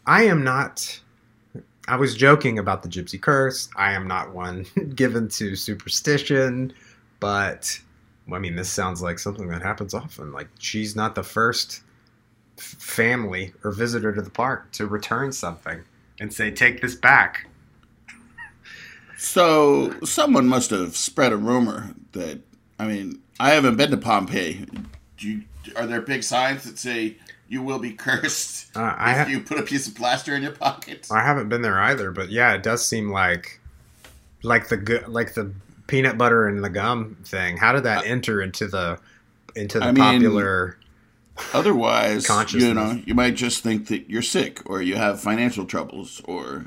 I 0.07 0.25
am 0.25 0.45
not. 0.45 1.01
I 1.87 1.97
was 1.97 2.15
joking 2.17 2.59
about 2.59 2.83
the 2.83 2.89
gypsy 2.89 3.21
curse. 3.21 3.69
I 3.77 3.93
am 3.93 4.09
not 4.09 4.35
one 4.35 4.67
given 4.95 5.29
to 5.29 5.55
superstition, 5.55 6.73
but 7.21 7.79
I 8.33 8.39
mean, 8.39 8.57
this 8.57 8.71
sounds 8.71 9.03
like 9.03 9.19
something 9.19 9.49
that 9.49 9.63
happens 9.63 9.95
often. 9.95 10.33
Like, 10.33 10.49
she's 10.59 10.97
not 10.97 11.15
the 11.15 11.23
first 11.23 11.83
family 12.57 13.53
or 13.63 13.71
visitor 13.71 14.15
to 14.15 14.23
the 14.23 14.31
park 14.31 14.71
to 14.73 14.87
return 14.87 15.33
something 15.33 15.83
and 16.21 16.33
say, 16.33 16.51
take 16.51 16.81
this 16.81 16.95
back. 16.95 17.47
So 19.19 19.95
someone 20.05 20.47
must 20.49 20.71
have 20.71 20.97
spread 20.97 21.33
a 21.33 21.37
rumor 21.37 21.95
that 22.13 22.41
I 22.79 22.87
mean 22.87 23.21
I 23.41 23.51
haven't 23.51 23.77
been 23.77 23.91
to 23.91 23.97
Pompeii. 23.97 24.67
Do 25.17 25.29
you, 25.29 25.43
are 25.77 25.87
there 25.87 26.01
big 26.01 26.23
signs 26.23 26.65
that 26.65 26.79
say 26.79 27.17
you 27.49 27.63
will 27.63 27.79
be 27.79 27.93
cursed 27.93 28.75
Uh, 28.77 28.95
I 28.97 29.13
if 29.13 29.19
ha- 29.19 29.27
you 29.31 29.41
put 29.41 29.59
a 29.59 29.63
piece 29.63 29.87
of 29.87 29.95
plaster 29.95 30.35
in 30.35 30.43
your 30.43 30.53
pocket? 30.53 31.07
I 31.11 31.23
haven't 31.23 31.49
been 31.49 31.63
there 31.63 31.79
either, 31.81 32.11
but 32.11 32.31
yeah, 32.31 32.55
it 32.55 32.63
does 32.63 32.85
seem 32.85 33.11
like 33.11 33.61
like 34.43 34.69
the 34.69 34.77
gu- 34.77 35.05
like 35.09 35.35
the 35.35 35.53
peanut 35.87 36.17
butter 36.19 36.47
and 36.47 36.63
the 36.65 36.71
gum 36.71 37.17
thing. 37.25 37.57
How 37.59 37.73
did 37.73 37.83
that 37.85 38.07
enter 38.07 38.41
into 38.43 38.67
the 38.67 38.99
into 39.55 39.79
the 39.79 39.87
I 39.87 39.93
mean, 39.93 40.03
popular? 40.03 40.79
Otherwise, 41.53 42.29
you 42.53 42.73
know, 42.75 43.01
you 43.05 43.15
might 43.15 43.35
just 43.35 43.63
think 43.63 43.89
that 43.89 44.09
you're 44.09 44.23
sick 44.23 44.61
or 44.67 44.81
you 44.81 44.95
have 44.95 45.21
financial 45.21 45.65
troubles 45.65 46.21
or 46.27 46.67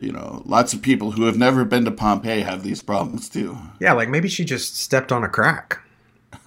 you 0.00 0.12
know, 0.12 0.42
lots 0.46 0.72
of 0.72 0.80
people 0.80 1.10
who 1.10 1.24
have 1.24 1.36
never 1.36 1.64
been 1.64 1.84
to 1.84 1.90
Pompeii 1.90 2.42
have 2.42 2.62
these 2.62 2.82
problems 2.84 3.28
too. 3.28 3.58
Yeah, 3.80 3.94
like 3.94 4.08
maybe 4.08 4.28
she 4.28 4.44
just 4.44 4.76
stepped 4.76 5.10
on 5.10 5.24
a 5.24 5.28
crack, 5.28 5.80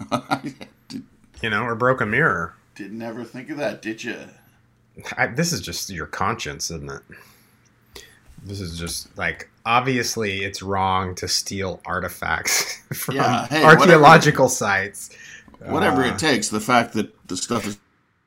you 1.42 1.50
know, 1.50 1.64
or 1.64 1.76
broke 1.76 2.02
a 2.02 2.06
mirror. 2.06 2.54
didn't 2.76 3.02
ever 3.02 3.24
think 3.24 3.50
of 3.50 3.58
that, 3.58 3.82
did 3.82 4.04
you? 4.04 4.18
I, 5.18 5.28
this 5.28 5.54
is 5.54 5.62
just 5.62 5.90
your 5.90 6.06
conscience, 6.06 6.70
isn't 6.72 6.92
it? 6.92 7.02
This 8.44 8.60
is 8.60 8.78
just 8.78 9.16
like 9.18 9.50
obviously 9.66 10.44
it's 10.44 10.62
wrong 10.62 11.14
to 11.16 11.28
steal 11.28 11.80
artifacts 11.86 12.78
from 12.94 13.16
Yeah, 13.16 13.46
hey, 13.48 13.64
archaeological 13.64 14.50
sites. 14.50 15.10
Whatever 15.60 16.04
Uh, 16.04 16.14
it 16.14 16.20
takes, 16.20 16.50
the 16.50 16.60
fact 16.60 16.94
that 16.94 17.28
the 17.28 17.38
stuff 17.38 17.68
is 17.68 17.78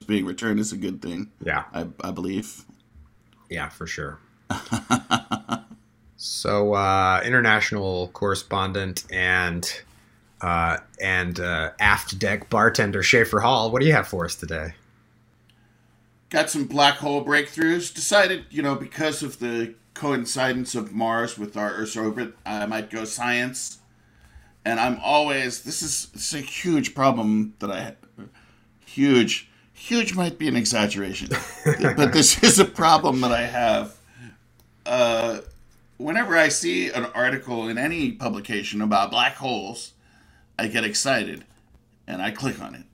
being 0.06 0.24
returned 0.24 0.60
is 0.60 0.72
a 0.72 0.76
good 0.76 1.02
thing. 1.02 1.30
Yeah, 1.44 1.64
I, 1.72 1.86
I 2.00 2.12
believe. 2.12 2.64
yeah, 3.50 3.68
for 3.70 3.86
sure. 3.88 4.18
so, 6.16 6.74
uh, 6.74 7.20
international 7.24 8.08
correspondent 8.08 9.04
and 9.10 9.68
uh, 10.44 10.76
and 11.00 11.40
uh, 11.40 11.70
aft 11.80 12.18
deck 12.18 12.50
bartender 12.50 13.02
Schaefer 13.02 13.40
Hall, 13.40 13.70
what 13.70 13.80
do 13.80 13.86
you 13.86 13.94
have 13.94 14.06
for 14.06 14.26
us 14.26 14.34
today? 14.34 14.74
Got 16.28 16.50
some 16.50 16.66
black 16.66 16.96
hole 16.96 17.24
breakthroughs. 17.24 17.94
Decided, 17.94 18.44
you 18.50 18.60
know, 18.60 18.74
because 18.74 19.22
of 19.22 19.38
the 19.38 19.74
coincidence 19.94 20.74
of 20.74 20.92
Mars 20.92 21.38
with 21.38 21.56
our 21.56 21.70
Earth's 21.70 21.96
orbit, 21.96 22.36
I 22.44 22.66
might 22.66 22.90
go 22.90 23.06
science. 23.06 23.78
And 24.66 24.78
I'm 24.78 25.00
always 25.02 25.62
this 25.62 25.80
is 25.80 26.08
it's 26.12 26.34
a 26.34 26.40
huge 26.40 26.94
problem 26.94 27.54
that 27.60 27.70
I 27.70 27.80
have. 27.80 27.96
Huge, 28.84 29.48
huge 29.72 30.14
might 30.14 30.38
be 30.38 30.46
an 30.46 30.56
exaggeration, 30.56 31.30
but 31.64 32.12
this 32.12 32.42
is 32.42 32.58
a 32.58 32.66
problem 32.66 33.22
that 33.22 33.32
I 33.32 33.46
have. 33.46 33.96
Uh, 34.84 35.40
whenever 35.96 36.36
I 36.36 36.48
see 36.48 36.90
an 36.90 37.06
article 37.06 37.66
in 37.68 37.78
any 37.78 38.12
publication 38.12 38.82
about 38.82 39.10
black 39.10 39.36
holes, 39.36 39.93
I 40.58 40.68
get 40.68 40.84
excited, 40.84 41.44
and 42.06 42.22
I 42.22 42.30
click 42.30 42.60
on 42.60 42.74
it 42.74 42.84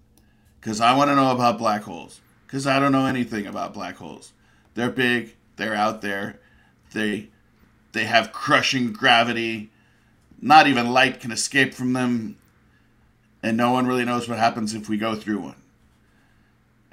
because 0.60 0.80
I 0.80 0.94
want 0.94 1.10
to 1.10 1.16
know 1.16 1.30
about 1.30 1.58
black 1.58 1.82
holes. 1.82 2.20
Because 2.46 2.66
I 2.66 2.80
don't 2.80 2.90
know 2.90 3.06
anything 3.06 3.46
about 3.46 3.72
black 3.72 3.98
holes. 3.98 4.32
They're 4.74 4.90
big. 4.90 5.36
They're 5.54 5.74
out 5.74 6.02
there. 6.02 6.40
They 6.92 7.28
they 7.92 8.04
have 8.04 8.32
crushing 8.32 8.92
gravity. 8.92 9.70
Not 10.42 10.66
even 10.66 10.92
light 10.92 11.20
can 11.20 11.30
escape 11.30 11.74
from 11.74 11.92
them. 11.92 12.36
And 13.40 13.56
no 13.56 13.70
one 13.70 13.86
really 13.86 14.04
knows 14.04 14.28
what 14.28 14.38
happens 14.38 14.74
if 14.74 14.88
we 14.88 14.96
go 14.96 15.14
through 15.14 15.38
one. 15.38 15.62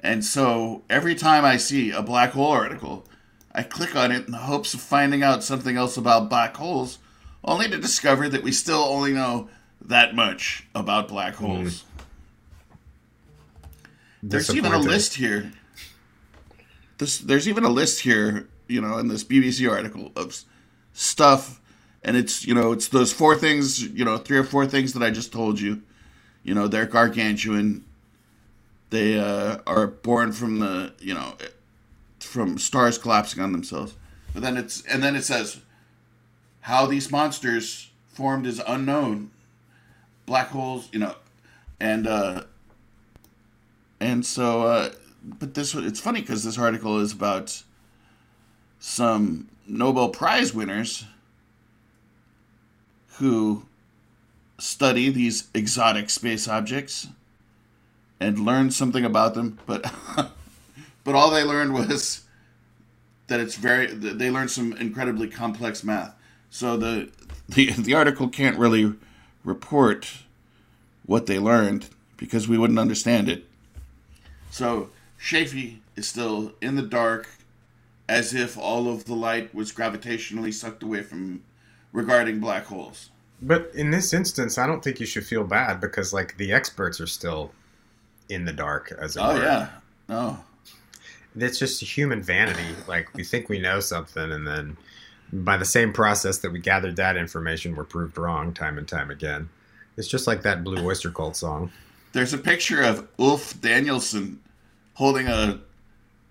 And 0.00 0.24
so 0.24 0.82
every 0.88 1.16
time 1.16 1.44
I 1.44 1.56
see 1.56 1.90
a 1.90 2.02
black 2.02 2.30
hole 2.32 2.52
article, 2.52 3.04
I 3.52 3.64
click 3.64 3.96
on 3.96 4.12
it 4.12 4.26
in 4.26 4.30
the 4.30 4.38
hopes 4.38 4.74
of 4.74 4.80
finding 4.80 5.24
out 5.24 5.42
something 5.42 5.76
else 5.76 5.96
about 5.96 6.30
black 6.30 6.56
holes, 6.56 6.98
only 7.42 7.68
to 7.68 7.78
discover 7.78 8.28
that 8.28 8.44
we 8.44 8.52
still 8.52 8.84
only 8.84 9.12
know 9.12 9.50
that 9.82 10.14
much 10.14 10.66
about 10.74 11.08
black 11.08 11.34
holes. 11.34 11.84
There's 14.22 14.54
even 14.54 14.72
a 14.72 14.78
list 14.78 15.14
here. 15.14 15.52
This 16.98 17.18
there's 17.18 17.48
even 17.48 17.64
a 17.64 17.68
list 17.68 18.00
here, 18.00 18.48
you 18.66 18.80
know, 18.80 18.98
in 18.98 19.08
this 19.08 19.22
BBC 19.22 19.70
article 19.70 20.10
of 20.16 20.36
stuff, 20.92 21.60
and 22.02 22.16
it's 22.16 22.44
you 22.44 22.54
know 22.54 22.72
it's 22.72 22.88
those 22.88 23.12
four 23.12 23.36
things, 23.36 23.82
you 23.82 24.04
know, 24.04 24.18
three 24.18 24.38
or 24.38 24.44
four 24.44 24.66
things 24.66 24.92
that 24.94 25.02
I 25.02 25.10
just 25.10 25.32
told 25.32 25.60
you. 25.60 25.82
You 26.42 26.54
know, 26.54 26.66
they're 26.66 26.86
gargantuan. 26.86 27.84
They 28.90 29.18
uh, 29.18 29.58
are 29.66 29.86
born 29.86 30.32
from 30.32 30.58
the 30.58 30.92
you 30.98 31.14
know 31.14 31.34
from 32.18 32.58
stars 32.58 32.98
collapsing 32.98 33.42
on 33.42 33.52
themselves. 33.52 33.94
But 34.34 34.42
then 34.42 34.56
it's 34.56 34.84
and 34.86 35.02
then 35.02 35.14
it 35.14 35.24
says 35.24 35.60
how 36.62 36.86
these 36.86 37.10
monsters 37.10 37.90
formed 38.08 38.46
is 38.46 38.60
unknown. 38.66 39.30
Black 40.28 40.48
holes, 40.48 40.90
you 40.92 40.98
know, 40.98 41.14
and 41.80 42.06
uh, 42.06 42.44
and 43.98 44.24
so, 44.24 44.62
uh, 44.62 44.90
but 45.24 45.54
this 45.54 45.74
it's 45.74 45.98
funny 45.98 46.20
because 46.20 46.44
this 46.44 46.58
article 46.58 47.00
is 47.00 47.12
about 47.12 47.62
some 48.78 49.48
Nobel 49.66 50.10
Prize 50.10 50.52
winners 50.52 51.06
who 53.16 53.64
study 54.58 55.08
these 55.08 55.48
exotic 55.54 56.10
space 56.10 56.46
objects 56.46 57.08
and 58.20 58.38
learn 58.38 58.70
something 58.70 59.06
about 59.06 59.32
them, 59.32 59.58
but 59.64 59.90
but 61.04 61.14
all 61.14 61.30
they 61.30 61.42
learned 61.42 61.72
was 61.72 62.24
that 63.28 63.40
it's 63.40 63.54
very 63.54 63.86
they 63.86 64.30
learned 64.30 64.50
some 64.50 64.74
incredibly 64.74 65.28
complex 65.28 65.82
math. 65.82 66.14
So 66.50 66.76
the 66.76 67.10
the 67.48 67.70
the 67.72 67.94
article 67.94 68.28
can't 68.28 68.58
really 68.58 68.94
report 69.44 70.18
what 71.06 71.26
they 71.26 71.38
learned 71.38 71.88
because 72.16 72.48
we 72.48 72.58
wouldn't 72.58 72.78
understand 72.78 73.28
it. 73.28 73.44
So 74.50 74.90
Shafi 75.20 75.78
is 75.96 76.08
still 76.08 76.52
in 76.60 76.76
the 76.76 76.82
dark, 76.82 77.28
as 78.08 78.34
if 78.34 78.56
all 78.58 78.88
of 78.88 79.04
the 79.04 79.14
light 79.14 79.54
was 79.54 79.72
gravitationally 79.72 80.52
sucked 80.52 80.82
away 80.82 81.02
from 81.02 81.42
regarding 81.92 82.40
black 82.40 82.66
holes. 82.66 83.10
But 83.40 83.70
in 83.74 83.90
this 83.90 84.12
instance, 84.12 84.58
I 84.58 84.66
don't 84.66 84.82
think 84.82 84.98
you 85.00 85.06
should 85.06 85.24
feel 85.24 85.44
bad 85.44 85.80
because 85.80 86.12
like 86.12 86.36
the 86.38 86.52
experts 86.52 87.00
are 87.00 87.06
still 87.06 87.52
in 88.28 88.44
the 88.44 88.52
dark, 88.52 88.92
as 88.98 89.16
it 89.16 89.20
Oh 89.20 89.34
were. 89.34 89.42
yeah, 89.42 89.68
oh. 90.08 90.38
no, 91.34 91.46
it's 91.46 91.58
just 91.58 91.80
human 91.80 92.22
vanity. 92.22 92.74
Like 92.88 93.14
we 93.14 93.22
think 93.24 93.48
we 93.48 93.58
know 93.60 93.80
something, 93.80 94.32
and 94.32 94.46
then 94.46 94.76
by 95.32 95.56
the 95.56 95.64
same 95.64 95.92
process 95.92 96.38
that 96.38 96.52
we 96.52 96.58
gathered 96.58 96.96
that 96.96 97.16
information, 97.16 97.76
we're 97.76 97.84
proved 97.84 98.16
wrong 98.16 98.52
time 98.54 98.78
and 98.78 98.88
time 98.88 99.10
again. 99.10 99.48
It's 99.96 100.08
just 100.08 100.26
like 100.26 100.42
that 100.42 100.64
Blue 100.64 100.84
Oyster 100.86 101.10
Cult 101.10 101.36
song. 101.36 101.70
there's 102.12 102.32
a 102.32 102.38
picture 102.38 102.82
of 102.82 103.06
Ulf 103.18 103.60
Danielsson 103.60 104.38
holding 104.94 105.28
a 105.28 105.60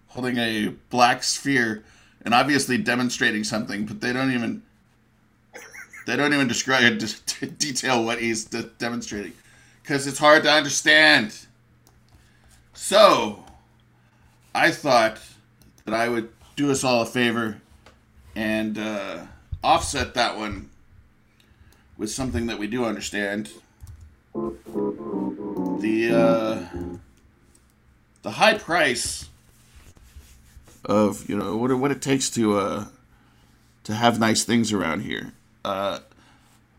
holding 0.07 0.37
a 0.37 0.69
black 0.89 1.21
sphere 1.21 1.83
and 2.23 2.33
obviously 2.33 2.77
demonstrating 2.77 3.43
something, 3.43 3.85
but 3.85 4.01
they 4.01 4.13
don't 4.13 4.31
even 4.31 4.63
they 6.05 6.15
don't 6.15 6.33
even 6.33 6.47
describe 6.47 6.97
detail 7.57 8.03
what 8.03 8.19
he's 8.19 8.45
de- 8.45 8.63
demonstrating 8.63 9.33
because 9.83 10.07
it's 10.07 10.19
hard 10.19 10.43
to 10.43 10.51
understand. 10.51 11.37
So, 12.73 13.43
I 14.53 14.71
thought 14.71 15.19
that 15.85 15.93
I 15.93 16.09
would 16.09 16.29
do 16.55 16.71
us 16.71 16.83
all 16.83 17.01
a 17.01 17.05
favor 17.05 17.61
and 18.37 18.77
uh, 18.77 19.25
offset 19.63 20.13
that 20.13 20.37
one 20.37 20.69
with 21.97 22.11
something 22.11 22.45
that 22.45 22.59
we 22.59 22.67
do 22.67 22.85
understand. 22.85 23.49
The 24.33 26.11
uh, 26.13 26.67
the 28.21 28.31
high 28.31 28.53
price 28.59 29.29
of 30.85 31.27
you 31.27 31.35
know 31.35 31.57
what 31.57 31.71
it, 31.71 31.75
what 31.75 31.89
it 31.89 32.01
takes 32.01 32.29
to 32.31 32.59
uh, 32.59 32.85
to 33.85 33.95
have 33.95 34.19
nice 34.19 34.43
things 34.43 34.71
around 34.71 35.01
here. 35.01 35.33
Uh, 35.65 35.99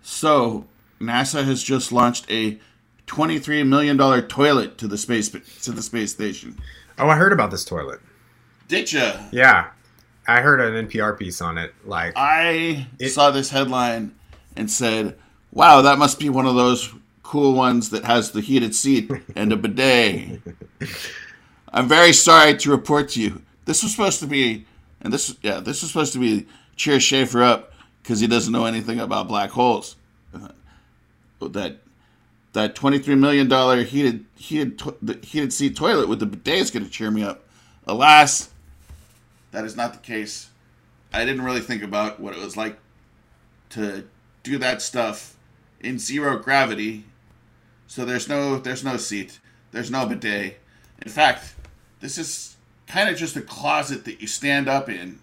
so 0.00 0.64
NASA 1.00 1.44
has 1.44 1.64
just 1.64 1.90
launched 1.90 2.30
a 2.30 2.60
twenty 3.06 3.40
three 3.40 3.64
million 3.64 3.96
dollar 3.96 4.22
toilet 4.22 4.78
to 4.78 4.86
the 4.86 4.96
space 4.96 5.28
to 5.28 5.72
the 5.72 5.82
space 5.82 6.12
station. 6.12 6.56
Oh, 6.96 7.08
I 7.08 7.16
heard 7.16 7.32
about 7.32 7.50
this 7.50 7.64
toilet. 7.64 8.00
Did 8.68 8.92
ya? 8.92 9.16
Yeah, 9.32 9.70
I 10.28 10.40
heard 10.42 10.60
an 10.60 10.86
NPR 10.88 11.18
piece 11.18 11.40
on 11.40 11.58
it. 11.58 11.74
Like, 11.84 12.12
I 12.16 12.86
It- 12.98 13.10
saw 13.10 13.30
this 13.30 13.50
headline 13.50 14.12
and 14.56 14.70
said, 14.70 15.16
"Wow, 15.52 15.82
that 15.82 15.98
must 15.98 16.18
be 16.18 16.28
one 16.28 16.46
of 16.46 16.54
those 16.54 16.90
cool 17.22 17.54
ones 17.54 17.90
that 17.90 18.04
has 18.04 18.30
the 18.30 18.40
heated 18.40 18.74
seat 18.74 19.10
and 19.34 19.52
a 19.52 19.56
bidet." 19.56 20.40
I'm 21.72 21.88
very 21.88 22.12
sorry 22.12 22.56
to 22.58 22.70
report 22.70 23.10
to 23.10 23.20
you. 23.20 23.42
This 23.64 23.82
was 23.82 23.92
supposed 23.92 24.20
to 24.20 24.26
be, 24.26 24.66
and 25.00 25.12
this 25.12 25.34
yeah, 25.42 25.60
this 25.60 25.82
was 25.82 25.90
supposed 25.90 26.12
to 26.14 26.18
be 26.18 26.46
cheer 26.76 27.00
Schaefer 27.00 27.42
up 27.42 27.72
because 28.02 28.20
he 28.20 28.26
doesn't 28.26 28.52
know 28.52 28.64
anything 28.64 29.00
about 29.00 29.28
black 29.28 29.50
holes. 29.50 29.96
Uh, 30.34 30.48
that 31.48 31.78
that 32.54 32.74
23 32.74 33.14
million 33.14 33.48
dollar 33.48 33.82
heated 33.82 34.24
heated 34.36 34.78
to, 34.78 34.96
the 35.02 35.18
heated 35.22 35.52
seat 35.52 35.76
toilet 35.76 36.08
with 36.08 36.20
the 36.20 36.26
bidet 36.26 36.58
is 36.58 36.70
going 36.70 36.84
to 36.84 36.90
cheer 36.90 37.10
me 37.10 37.22
up. 37.22 37.44
Alas, 37.86 38.48
that 39.50 39.64
is 39.64 39.76
not 39.76 39.92
the 39.92 39.98
case. 39.98 40.50
I 41.12 41.24
didn't 41.24 41.44
really 41.44 41.60
think 41.60 41.82
about 41.82 42.20
what 42.20 42.34
it 42.34 42.40
was 42.40 42.56
like 42.56 42.78
to 43.70 44.04
do 44.42 44.58
that 44.58 44.82
stuff 44.82 45.36
in 45.80 45.98
zero 45.98 46.38
gravity. 46.38 47.04
So 47.86 48.04
there's 48.04 48.28
no 48.28 48.58
there's 48.58 48.84
no 48.84 48.96
seat, 48.96 49.40
there's 49.72 49.90
no 49.90 50.06
bidet. 50.06 50.60
In 51.00 51.10
fact, 51.10 51.54
this 52.00 52.18
is 52.18 52.56
kind 52.86 53.08
of 53.08 53.16
just 53.16 53.36
a 53.36 53.42
closet 53.42 54.04
that 54.04 54.20
you 54.20 54.26
stand 54.26 54.68
up 54.68 54.88
in, 54.88 55.20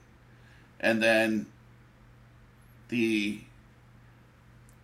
and 0.80 1.02
then 1.02 1.48
the 2.90 3.42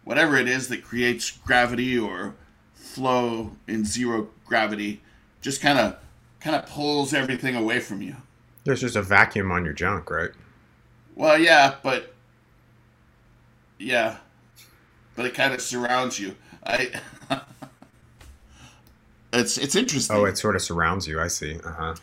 whatever 0.03 0.35
it 0.37 0.47
is 0.47 0.67
that 0.67 0.83
creates 0.83 1.31
gravity 1.31 1.97
or 1.97 2.35
flow 2.73 3.55
in 3.67 3.85
zero 3.85 4.29
gravity 4.45 5.01
just 5.41 5.61
kind 5.61 5.79
of 5.79 5.95
kind 6.39 6.55
of 6.55 6.65
pulls 6.65 7.13
everything 7.13 7.55
away 7.55 7.79
from 7.79 8.01
you. 8.01 8.15
There's 8.63 8.81
just 8.81 8.95
a 8.95 9.01
vacuum 9.01 9.51
on 9.51 9.65
your 9.65 9.73
junk, 9.73 10.09
right? 10.09 10.31
Well, 11.15 11.37
yeah, 11.37 11.75
but 11.83 12.13
yeah, 13.79 14.17
but 15.15 15.25
it 15.25 15.33
kind 15.33 15.53
of 15.53 15.61
surrounds 15.61 16.19
you. 16.19 16.35
I. 16.63 16.91
it's 19.33 19.57
it's 19.57 19.75
interesting. 19.75 20.15
Oh, 20.15 20.25
it 20.25 20.37
sort 20.37 20.55
of 20.55 20.61
surrounds 20.61 21.07
you. 21.07 21.19
I 21.19 21.27
see. 21.27 21.59
Uh 21.63 21.71
huh. 21.71 21.95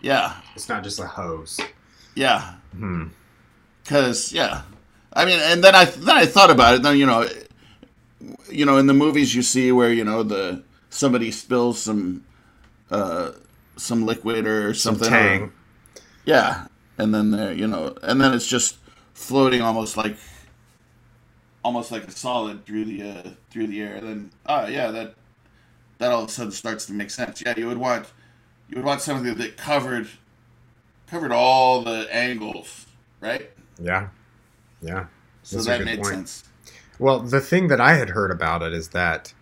Yeah. 0.00 0.34
It's 0.54 0.68
not 0.68 0.84
just 0.84 1.00
a 1.00 1.06
hose. 1.06 1.58
Yeah. 2.14 2.54
Hmm. 2.76 3.08
Cause 3.86 4.32
yeah, 4.32 4.62
I 5.12 5.24
mean, 5.24 5.38
and 5.40 5.62
then 5.62 5.74
I 5.74 5.84
then 5.84 6.16
I 6.16 6.26
thought 6.26 6.50
about 6.50 6.74
it. 6.74 6.82
Then 6.82 6.96
you 6.96 7.06
know, 7.06 7.28
you 8.50 8.64
know, 8.64 8.78
in 8.78 8.86
the 8.86 8.94
movies 8.94 9.34
you 9.34 9.42
see 9.42 9.72
where 9.72 9.92
you 9.92 10.04
know 10.04 10.22
the 10.22 10.62
somebody 10.90 11.30
spills 11.30 11.80
some 11.80 12.24
uh 12.90 13.32
some 13.76 14.06
liquid 14.06 14.46
or 14.46 14.72
something. 14.74 15.04
Some 15.04 15.12
tang. 15.12 15.52
Yeah, 16.24 16.66
and 16.98 17.14
then 17.14 17.30
there, 17.30 17.52
you 17.52 17.66
know, 17.66 17.96
and 18.02 18.20
then 18.20 18.32
it's 18.34 18.46
just 18.46 18.76
floating 19.14 19.62
almost 19.62 19.96
like 19.96 20.16
almost 21.64 21.90
like 21.90 22.04
a 22.04 22.10
solid 22.10 22.64
through 22.66 22.84
the 22.84 23.02
uh, 23.02 23.30
through 23.50 23.66
the 23.66 23.80
air. 23.80 24.00
Then 24.00 24.30
ah, 24.46 24.66
yeah, 24.66 24.90
that 24.90 25.14
that 25.98 26.12
all 26.12 26.22
of 26.22 26.28
a 26.28 26.32
sudden 26.32 26.52
starts 26.52 26.86
to 26.86 26.92
make 26.92 27.10
sense. 27.10 27.42
Yeah, 27.44 27.54
you 27.56 27.66
would 27.66 27.78
want 27.78 28.06
you 28.68 28.76
would 28.76 28.84
want 28.84 29.00
something 29.00 29.34
that 29.34 29.56
covered 29.56 30.08
covered 31.06 31.32
all 31.32 31.82
the 31.82 32.06
angles, 32.14 32.86
right? 33.20 33.50
Yeah. 33.78 34.08
Yeah. 34.80 35.06
So 35.42 35.56
That's 35.56 35.66
that 35.66 35.84
made 35.84 36.00
point. 36.00 36.14
sense. 36.14 36.44
Well, 36.98 37.20
the 37.20 37.40
thing 37.40 37.68
that 37.68 37.80
I 37.80 37.94
had 37.94 38.10
heard 38.10 38.30
about 38.30 38.62
it 38.62 38.72
is 38.72 38.88
that 38.88 39.32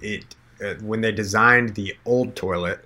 it 0.00 0.36
uh, 0.64 0.74
when 0.74 1.00
they 1.00 1.12
designed 1.12 1.74
the 1.74 1.96
old 2.04 2.36
toilet, 2.36 2.84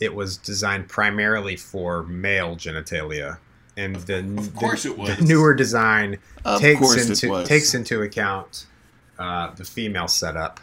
it 0.00 0.14
was 0.14 0.36
designed 0.36 0.88
primarily 0.88 1.56
for 1.56 2.02
male 2.04 2.56
genitalia, 2.56 3.38
and 3.76 3.96
the, 3.96 4.18
of 4.38 4.54
course 4.56 4.82
the, 4.84 4.90
it 4.90 4.98
was. 4.98 5.16
the 5.16 5.24
newer 5.24 5.54
design 5.54 6.18
Of 6.44 6.60
takes 6.60 6.96
into 6.96 7.44
takes 7.44 7.74
into 7.74 8.02
account 8.02 8.66
uh, 9.18 9.54
the 9.54 9.64
female 9.64 10.08
setup, 10.08 10.58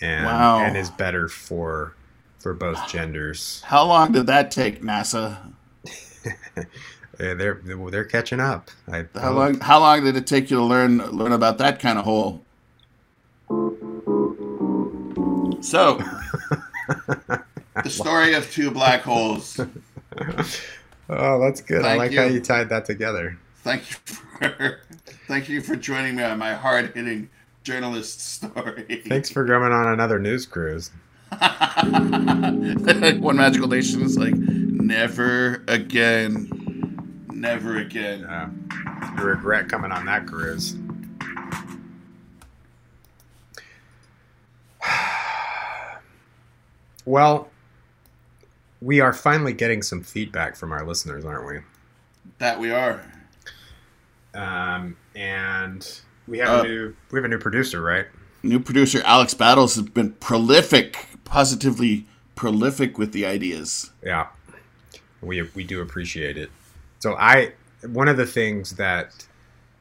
and 0.00 0.26
Wow. 0.26 0.58
and 0.60 0.76
is 0.76 0.90
better 0.90 1.28
for 1.28 1.94
for 2.38 2.52
both 2.54 2.88
genders. 2.88 3.62
How 3.66 3.84
long 3.84 4.12
did 4.12 4.26
that 4.26 4.50
take, 4.50 4.82
NASA? 4.82 5.38
Yeah, 7.20 7.34
they're 7.34 7.60
they're 7.62 7.90
they're 7.90 8.04
catching 8.04 8.40
up. 8.40 8.70
I 8.90 9.04
How 9.14 9.20
hope. 9.28 9.36
long? 9.36 9.60
How 9.60 9.78
long 9.80 10.02
did 10.02 10.16
it 10.16 10.26
take 10.26 10.50
you 10.50 10.56
to 10.56 10.62
learn 10.62 10.98
learn 11.10 11.32
about 11.32 11.58
that 11.58 11.78
kind 11.78 11.98
of 11.98 12.04
hole? 12.06 12.42
So, 15.60 16.00
the 17.82 17.90
story 17.90 18.34
of 18.34 18.50
two 18.50 18.70
black 18.70 19.02
holes. 19.02 19.60
Oh, 21.08 21.38
that's 21.40 21.60
good. 21.60 21.80
I 21.80 21.82
Thank 21.82 21.98
like 21.98 22.14
how 22.14 22.24
you. 22.24 22.34
you 22.34 22.40
tied 22.40 22.68
that 22.70 22.84
together. 22.84 23.38
Thank 23.62 23.90
you 23.90 23.96
for 23.96 24.80
thank 25.28 25.48
you 25.48 25.60
for 25.60 25.76
joining 25.76 26.16
me 26.16 26.22
on 26.22 26.38
my 26.38 26.54
hard 26.54 26.94
hitting 26.94 27.28
journalist 27.64 28.20
story. 28.20 29.02
Thanks 29.06 29.30
for 29.30 29.46
coming 29.46 29.72
on 29.72 29.88
another 29.88 30.18
news 30.18 30.46
cruise. 30.46 30.90
One 31.90 33.36
magical 33.36 33.68
nation 33.68 34.02
is 34.02 34.18
like 34.18 34.34
never 34.34 35.64
again, 35.68 37.26
never 37.30 37.78
again. 37.78 38.24
Uh, 38.24 38.50
you 39.16 39.24
regret 39.24 39.68
coming 39.68 39.92
on 39.92 40.06
that 40.06 40.26
cruise. 40.26 40.76
Well, 47.04 47.50
we 48.82 49.00
are 49.00 49.12
finally 49.12 49.52
getting 49.52 49.80
some 49.80 50.02
feedback 50.02 50.56
from 50.56 50.72
our 50.72 50.84
listeners, 50.84 51.24
aren't 51.24 51.46
we? 51.46 51.60
That 52.38 52.58
we 52.58 52.70
are. 52.72 53.00
Um, 54.34 54.96
and 55.14 56.00
we 56.26 56.38
have 56.38 56.48
Uh, 56.48 56.60
a 56.60 56.68
new 56.68 56.96
we 57.10 57.18
have 57.18 57.24
a 57.24 57.28
new 57.28 57.38
producer, 57.38 57.80
right? 57.80 58.06
New 58.42 58.58
producer 58.58 59.00
Alex 59.04 59.34
Battles 59.34 59.76
has 59.76 59.84
been 59.84 60.12
prolific, 60.14 61.06
positively 61.24 62.06
prolific 62.34 62.98
with 62.98 63.12
the 63.12 63.24
ideas. 63.24 63.90
Yeah, 64.02 64.28
we 65.20 65.42
we 65.54 65.64
do 65.64 65.80
appreciate 65.80 66.36
it. 66.36 66.50
So 66.98 67.14
I 67.16 67.52
one 67.86 68.08
of 68.08 68.16
the 68.16 68.26
things 68.26 68.76
that 68.76 69.26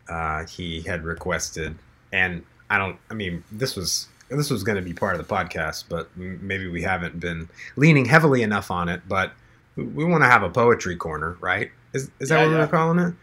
uh, 0.10 0.46
he 0.46 0.82
had 0.82 1.04
requested, 1.04 1.76
and 2.12 2.44
I 2.70 2.78
don't. 2.78 2.98
I 3.10 3.14
mean, 3.14 3.44
this 3.52 3.76
was 3.76 4.10
this 4.40 4.50
was 4.50 4.64
going 4.64 4.78
to 4.78 4.82
be 4.82 4.94
part 4.94 5.16
of 5.20 5.28
the 5.28 5.34
podcast, 5.34 5.86
but 5.90 6.10
maybe 6.18 6.68
we 6.68 6.82
haven't 6.82 7.20
been 7.20 7.50
leaning 7.76 8.06
heavily 8.06 8.42
enough 8.44 8.72
on 8.72 8.90
it. 8.90 9.02
But 9.08 9.34
we, 9.76 10.04
want 10.06 10.24
to 10.24 10.30
have 10.30 10.44
a 10.44 10.50
poetry 10.50 10.96
corner, 10.96 11.38
right? 11.42 11.72
Is 11.94 12.10
is 12.20 12.30
that 12.30 12.40
Yeah, 12.40 12.46
what 12.48 12.52
yeah. 12.54 12.60
we're 12.60 12.68
calling 12.68 13.00
it? 13.00 13.14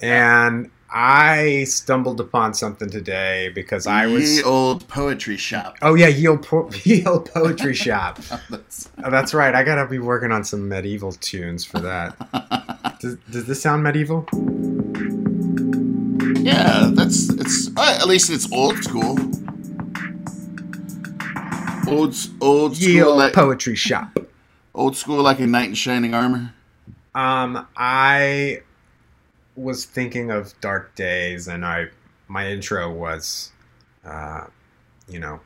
And 0.00 0.70
I 0.90 1.64
stumbled 1.64 2.18
upon 2.20 2.54
something 2.54 2.88
today 2.88 3.50
because 3.54 3.86
I 3.86 4.06
was. 4.06 4.36
Ye 4.38 4.42
old 4.42 4.86
poetry 4.88 5.36
shop. 5.36 5.76
Oh 5.82 5.94
yeah, 5.94 6.06
Yield, 6.08 6.46
po- 6.46 6.70
Yield 6.84 7.30
Poetry 7.32 7.74
Shop. 7.74 8.18
That's- 8.50 8.88
Oh, 9.04 9.10
that's 9.10 9.32
right. 9.34 9.54
I 9.54 9.62
gotta 9.62 9.86
be 9.86 9.98
working 9.98 10.32
on 10.32 10.42
some 10.44 10.68
medieval 10.68 11.12
tunes 11.12 11.64
for 11.64 11.78
that. 11.80 12.16
does, 13.00 13.16
does 13.30 13.44
this 13.46 13.62
sound 13.62 13.82
medieval? 13.84 14.26
yeah, 16.42 16.90
that's 16.92 17.28
it's 17.30 17.68
uh, 17.76 17.98
at 18.00 18.06
least 18.08 18.30
it's 18.30 18.50
old 18.52 18.76
school. 18.82 19.16
Old 21.88 22.14
old 22.40 22.76
school, 22.76 22.88
Yield 22.88 23.16
like, 23.16 23.32
Poetry 23.32 23.74
Shop. 23.74 24.18
old 24.74 24.96
school 24.96 25.22
like 25.22 25.40
a 25.40 25.46
knight 25.46 25.68
in 25.68 25.74
shining 25.74 26.14
armor. 26.14 26.54
Um, 27.14 27.66
I 27.76 28.62
was 29.56 29.84
thinking 29.84 30.30
of 30.30 30.54
dark 30.60 30.94
days, 30.94 31.48
and 31.48 31.64
I 31.64 31.88
my 32.28 32.48
intro 32.48 32.92
was, 32.92 33.50
uh, 34.04 34.44
you 35.08 35.18
know, 35.18 35.40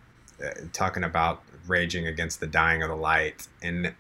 uh, 0.44 0.50
talking 0.72 1.05
about 1.05 1.42
raging 1.66 2.07
against 2.09 2.40
the 2.40 2.46
dying 2.46 2.83
of 2.83 2.88
the 2.88 2.96
light, 2.96 3.46
and 3.62 3.94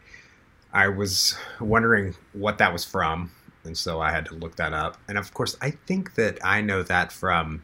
I 0.72 0.88
was 0.88 1.36
wondering 1.60 2.14
what 2.32 2.58
that 2.58 2.72
was 2.72 2.84
from, 2.84 3.30
and 3.64 3.76
so 3.76 4.00
I 4.00 4.10
had 4.10 4.26
to 4.26 4.34
look 4.34 4.56
that 4.56 4.72
up. 4.72 4.98
And 5.08 5.16
of 5.16 5.32
course, 5.32 5.56
I 5.60 5.70
think 5.70 6.14
that 6.16 6.38
I 6.44 6.60
know 6.60 6.82
that 6.82 7.12
from, 7.12 7.62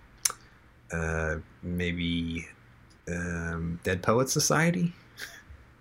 uh, 0.92 1.36
maybe, 1.62 2.46
um, 3.08 3.80
Dead 3.82 4.02
Poet 4.02 4.30
Society. 4.30 4.92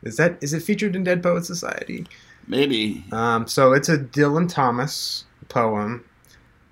Is 0.04 0.18
that 0.18 0.38
is 0.42 0.54
it 0.54 0.62
featured 0.62 0.96
in 0.96 1.04
Dead 1.04 1.22
Poet 1.24 1.46
Society? 1.46 2.06
Maybe. 2.48 3.04
Um, 3.12 3.48
so 3.48 3.74
it's 3.74 3.90
a 3.90 3.98
Dylan 3.98 4.48
Thomas 4.48 5.26
poem. 5.50 6.06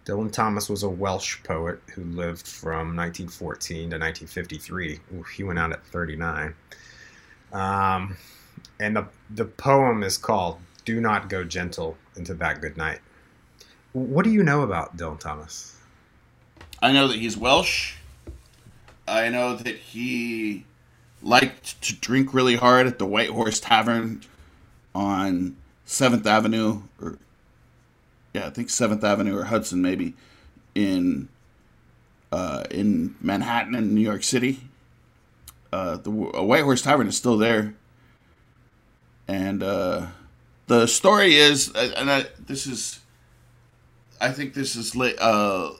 Dylan 0.06 0.32
Thomas 0.32 0.70
was 0.70 0.84
a 0.84 0.90
Welsh 0.90 1.44
poet 1.44 1.82
who 1.94 2.04
lived 2.04 2.48
from 2.48 2.96
1914 2.96 3.78
to 3.78 3.98
1953. 3.98 5.00
Ooh, 5.16 5.24
he 5.24 5.44
went 5.44 5.58
out 5.58 5.72
at 5.72 5.86
39. 5.88 6.54
Um, 7.52 8.16
and 8.80 8.96
the, 8.96 9.08
the 9.32 9.46
poem 9.46 10.04
is 10.04 10.18
called 10.18 10.60
Do 10.86 11.02
Not 11.02 11.28
Go 11.28 11.44
Gentle 11.44 11.98
into 12.16 12.36
That 12.36 12.62
Good 12.62 12.78
Night. 12.78 13.00
What 13.94 14.26
do 14.26 14.32
you 14.32 14.44
know 14.44 14.62
about 14.62 14.96
Dylan 14.96 15.20
Thomas? 15.20 15.78
I 16.82 16.92
know 16.92 17.08
that 17.08 17.18
he's 17.18 17.36
Welsh. 17.36 17.96
I 19.08 19.30
know 19.30 19.56
that 19.56 19.76
he 19.76 20.66
liked 21.22 21.82
to 21.82 21.96
drink 21.96 22.34
really 22.34 22.56
hard 22.56 22.88
at 22.88 23.00
the 23.00 23.06
White 23.06 23.30
Horse 23.30 23.60
Tavern 23.60 24.22
on 24.94 25.56
Seventh 25.86 26.26
Avenue, 26.26 26.84
or 27.02 27.18
yeah, 28.34 28.48
I 28.48 28.50
think 28.50 28.70
Seventh 28.70 29.04
Avenue 29.04 29.38
or 29.38 29.46
Hudson, 29.46 29.82
maybe 29.82 30.14
in 30.74 31.30
uh, 32.32 32.64
in 32.70 33.16
Manhattan 33.22 33.76
in 33.76 33.94
New 33.94 34.02
York 34.02 34.24
City. 34.24 34.60
Uh, 35.72 35.98
the 35.98 36.10
White 36.12 36.64
Horse 36.64 36.82
Tavern 36.82 37.08
is 37.08 37.18
still 37.18 37.38
there, 37.38 37.76
and 39.28 39.62
uh, 39.62 40.08
the 40.68 40.88
story 40.88 41.36
is, 41.36 41.74
uh, 41.76 41.92
and 41.98 42.10
I, 42.10 42.26
this 42.46 42.66
is, 42.66 43.00
I 44.22 44.32
think 44.32 44.54
this 44.54 44.76
is 44.76 44.96
uh, 44.96 45.72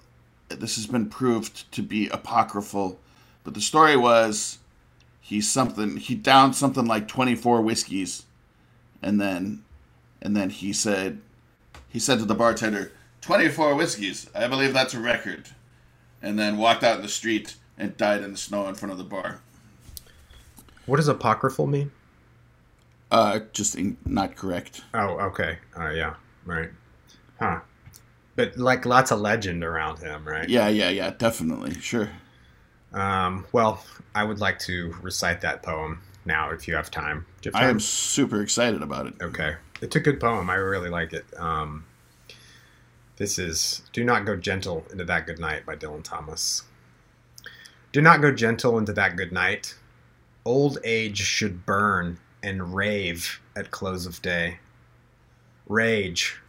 this 0.50 0.76
has 0.76 0.88
been 0.88 1.10
proved 1.10 1.72
to 1.72 1.82
be 1.82 2.08
apocryphal, 2.10 3.00
but 3.46 3.54
the 3.54 3.62
story 3.62 3.96
was 3.96 4.58
he 5.22 5.40
something 5.40 5.96
he 5.96 6.14
downed 6.14 6.56
something 6.56 6.86
like 6.86 7.08
24 7.08 7.62
whiskeys 7.62 8.26
and 9.02 9.22
then 9.22 9.64
and 10.22 10.36
then 10.36 10.50
he 10.50 10.74
said 10.74 11.22
he 11.88 12.00
said 12.00 12.20
to 12.20 12.26
the 12.26 12.36
bartender 12.36 12.92
24 13.22 13.76
whiskeys 13.76 14.30
i 14.36 14.46
believe 14.48 14.74
that's 14.74 14.94
a 14.94 15.00
record 15.00 15.48
and 16.22 16.38
then 16.38 16.58
walked 16.58 16.84
out 16.84 16.98
in 16.98 17.02
the 17.04 17.08
street 17.08 17.56
and 17.78 17.96
died 17.98 18.24
in 18.24 18.32
the 18.32 18.38
snow 18.38 18.68
in 18.68 18.76
front 18.76 18.92
of 18.92 18.98
the 18.98 19.04
bar. 19.04 19.42
What 20.86 20.98
does 20.98 21.08
apocryphal 21.08 21.68
mean? 21.68 21.92
Uh, 23.12 23.40
just 23.54 23.76
in, 23.76 23.98
not 24.06 24.36
correct. 24.36 24.82
Oh, 24.94 25.20
okay. 25.20 25.60
Uh, 25.78 25.90
yeah, 25.90 26.16
right. 26.46 26.70
Huh. 27.40 27.60
But 28.36 28.58
like 28.58 28.86
lots 28.86 29.12
of 29.12 29.20
legend 29.20 29.64
around 29.64 30.00
him, 30.00 30.28
right? 30.28 30.50
Yeah, 30.50 30.68
yeah, 30.68 30.90
yeah, 30.90 31.12
definitely, 31.12 31.76
sure. 31.76 32.10
Um, 32.96 33.46
well, 33.52 33.84
I 34.16 34.24
would 34.24 34.40
like 34.40 34.58
to 34.60 34.96
recite 35.02 35.42
that 35.42 35.62
poem 35.62 36.02
now 36.26 36.50
if 36.50 36.68
you 36.68 36.76
have 36.76 36.90
time. 36.90 37.26
You 37.44 37.52
have 37.54 37.62
I 37.62 37.70
am 37.70 37.80
super 37.80 38.42
excited 38.42 38.82
about 38.82 39.06
it. 39.06 39.14
Okay. 39.22 39.56
It's 39.82 39.96
a 39.96 40.00
good 40.00 40.20
poem. 40.20 40.50
I 40.50 40.56
really 40.56 40.90
like 40.90 41.14
it. 41.14 41.26
Um, 41.38 41.86
this 43.18 43.38
is 43.38 43.84
Do 43.94 44.04
Not 44.04 44.26
Go 44.26 44.36
Gentle 44.36 44.86
into 44.92 45.04
That 45.04 45.28
Good 45.28 45.40
Night 45.40 45.66
by 45.66 45.76
Dylan 45.76 46.04
Thomas. 46.04 46.64
Do 47.92 48.02
not 48.02 48.20
go 48.20 48.30
gentle 48.34 48.78
into 48.78 48.92
that 48.92 49.16
good 49.16 49.32
night. 49.32 49.76
Old 50.44 50.80
age 50.84 51.20
should 51.20 51.66
burn 51.66 52.20
and 52.44 52.76
rave 52.76 53.40
at 53.56 53.72
close 53.72 54.06
of 54.06 54.22
day. 54.22 54.60
Rage, 55.66 56.42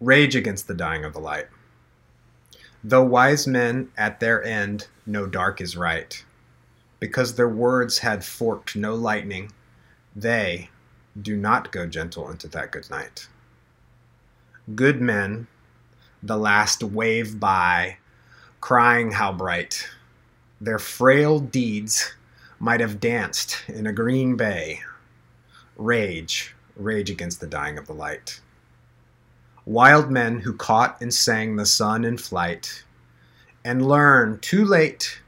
rage 0.00 0.34
against 0.34 0.66
the 0.66 0.72
dying 0.72 1.04
of 1.04 1.12
the 1.12 1.20
light. 1.20 1.48
Though 2.86 3.02
wise 3.02 3.46
men 3.46 3.88
at 3.96 4.20
their 4.20 4.44
end 4.44 4.88
know 5.06 5.24
dark 5.26 5.62
is 5.62 5.74
right, 5.74 6.22
because 7.00 7.34
their 7.34 7.48
words 7.48 7.98
had 7.98 8.22
forked 8.22 8.76
no 8.76 8.94
lightning, 8.94 9.52
they 10.14 10.68
do 11.20 11.34
not 11.34 11.72
go 11.72 11.86
gentle 11.86 12.30
into 12.30 12.46
that 12.48 12.72
good 12.72 12.90
night. 12.90 13.26
Good 14.74 15.00
men, 15.00 15.46
the 16.22 16.36
last 16.36 16.82
wave 16.82 17.40
by, 17.40 17.96
crying 18.60 19.12
how 19.12 19.32
bright. 19.32 19.88
Their 20.60 20.78
frail 20.78 21.38
deeds 21.40 22.14
might 22.58 22.80
have 22.80 23.00
danced 23.00 23.64
in 23.66 23.86
a 23.86 23.94
green 23.94 24.36
bay. 24.36 24.80
Rage, 25.76 26.54
rage 26.76 27.08
against 27.10 27.40
the 27.40 27.46
dying 27.46 27.78
of 27.78 27.86
the 27.86 27.94
light. 27.94 28.40
Wild 29.66 30.10
men 30.10 30.40
who 30.40 30.52
caught 30.52 31.00
and 31.00 31.12
sang 31.12 31.56
the 31.56 31.66
sun 31.66 32.04
in 32.04 32.18
flight, 32.18 32.84
and 33.64 33.88
learn 33.88 34.38
too 34.40 34.64
late 34.64 35.20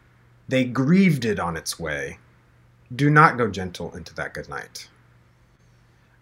they 0.48 0.64
grieved 0.64 1.24
it 1.24 1.40
on 1.40 1.56
its 1.56 1.78
way. 1.78 2.18
Do 2.94 3.10
not 3.10 3.36
go 3.38 3.48
gentle 3.48 3.94
into 3.96 4.14
that 4.14 4.34
good 4.34 4.48
night. 4.48 4.88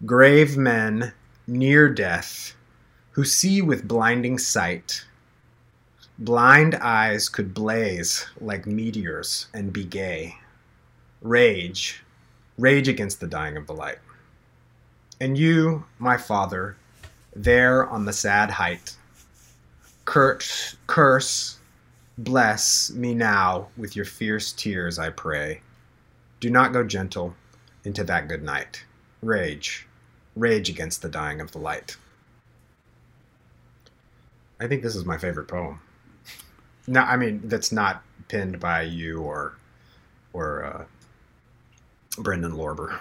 Grave 0.05 0.57
men 0.57 1.13
near 1.45 1.89
death 1.89 2.55
who 3.11 3.23
see 3.23 3.61
with 3.61 3.87
blinding 3.87 4.37
sight. 4.37 5.05
Blind 6.17 6.75
eyes 6.75 7.29
could 7.29 7.53
blaze 7.53 8.25
like 8.41 8.65
meteors 8.65 9.47
and 9.53 9.71
be 9.71 9.85
gay. 9.85 10.35
Rage, 11.21 12.03
rage 12.57 12.87
against 12.87 13.19
the 13.19 13.27
dying 13.27 13.57
of 13.57 13.67
the 13.67 13.73
light. 13.73 13.99
And 15.21 15.37
you, 15.37 15.85
my 15.99 16.17
father, 16.17 16.77
there 17.35 17.87
on 17.89 18.05
the 18.05 18.13
sad 18.13 18.49
height, 18.49 18.95
curse, 20.05 20.75
curse, 20.87 21.57
bless 22.17 22.91
me 22.91 23.13
now 23.13 23.67
with 23.77 23.95
your 23.95 24.05
fierce 24.05 24.53
tears, 24.53 24.97
I 24.97 25.09
pray. 25.09 25.61
Do 26.39 26.49
not 26.49 26.73
go 26.73 26.83
gentle 26.83 27.35
into 27.83 28.03
that 28.05 28.27
good 28.27 28.43
night. 28.43 28.83
Rage, 29.21 29.87
rage 30.35 30.69
against 30.69 31.01
the 31.01 31.09
dying 31.09 31.41
of 31.41 31.51
the 31.51 31.59
light. 31.59 31.97
I 34.59 34.67
think 34.67 34.81
this 34.81 34.95
is 34.95 35.05
my 35.05 35.17
favorite 35.17 35.47
poem. 35.47 35.81
No, 36.87 37.01
I 37.01 37.17
mean 37.17 37.41
that's 37.45 37.71
not 37.71 38.03
penned 38.27 38.59
by 38.59 38.83
you 38.83 39.21
or 39.21 39.57
or 40.33 40.63
uh, 40.63 40.85
Brendan 42.21 42.53
Lorber. 42.53 42.99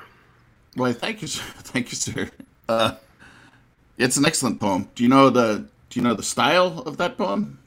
Well, 0.76 0.92
thank 0.92 1.22
you, 1.22 1.28
sir. 1.28 1.42
Thank 1.58 1.90
you, 1.90 1.96
sir. 1.96 2.30
Uh, 2.68 2.96
it's 3.98 4.16
an 4.16 4.24
excellent 4.26 4.61
poem. 4.61 4.88
Do 4.94 5.02
you 5.02 5.09
know 5.09 5.30
the 5.30 5.66
Do 5.90 6.00
you 6.00 6.02
know 6.02 6.14
the 6.14 6.22
style 6.22 6.80
of 6.80 6.96
that 6.98 7.16
poem? 7.16 7.59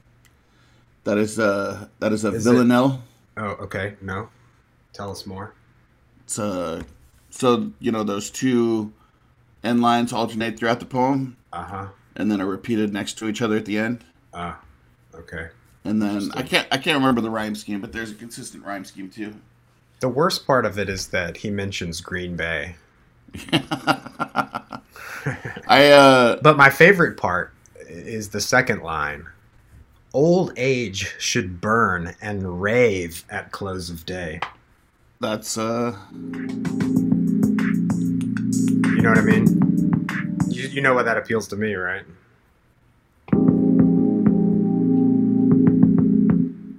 That 1.04 1.18
is 1.18 1.40
uh 1.40 1.88
that 2.00 2.12
is 2.14 2.26
a 2.26 2.30
Is 2.30 2.46
it- 2.46 2.50
villanelle. 2.52 3.04
Oh, 3.38 3.50
okay. 3.66 3.96
No, 4.02 4.30
tell 4.94 5.12
us 5.12 5.26
more. 5.26 5.54
It's 6.26 6.38
uh 6.40 6.84
so 7.30 7.72
you 7.80 7.92
know 7.92 8.04
those 8.04 8.30
two 8.30 8.92
end 9.64 9.82
lines 9.82 10.12
alternate 10.14 10.58
throughout 10.58 10.80
the 10.80 10.86
poem, 10.86 11.38
Uh 11.54 11.64
huh. 11.64 11.88
and 12.16 12.30
then 12.32 12.42
are 12.42 12.46
repeated 12.46 12.94
next 12.94 13.18
to 13.20 13.28
each 13.28 13.42
other 13.42 13.56
at 13.58 13.66
the 13.66 13.78
end. 13.78 14.04
Uh, 14.34 14.54
okay. 15.16 15.48
And 15.86 16.02
then 16.02 16.32
I 16.34 16.42
can't 16.42 16.68
I 16.72 16.78
can't 16.78 16.98
remember 17.00 17.22
the 17.22 17.30
rhyme 17.30 17.56
scheme, 17.56 17.80
but 17.80 17.92
there's 17.94 18.12
a 18.12 18.16
consistent 18.16 18.66
rhyme 18.66 18.84
scheme 18.86 19.10
too. 19.10 19.34
The 20.00 20.10
worst 20.10 20.46
part 20.46 20.66
of 20.66 20.78
it 20.78 20.90
is 20.90 21.08
that 21.08 21.38
he 21.38 21.50
mentions 21.50 22.02
Green 22.02 22.36
Bay. 22.36 22.76
I 25.68 25.92
uh 25.92 26.40
But 26.42 26.58
my 26.58 26.70
favorite 26.70 27.18
part 27.18 27.54
is 27.88 28.30
the 28.30 28.42
second 28.42 28.82
line. 28.82 29.26
Old 30.14 30.54
age 30.58 31.14
should 31.20 31.62
burn 31.62 32.16
and 32.22 32.62
rave 32.62 33.24
at 33.30 33.52
close 33.52 33.90
of 33.90 34.06
day. 34.06 34.40
that's 35.20 35.58
uh 35.58 35.96
You 38.96 39.02
know 39.04 39.10
what 39.10 39.18
I 39.18 39.22
mean? 39.22 40.06
You, 40.50 40.68
you 40.70 40.82
know 40.82 40.94
why 40.96 41.04
that 41.04 41.18
appeals 41.18 41.48
to 41.50 41.56
me, 41.56 41.74
right? 41.76 42.04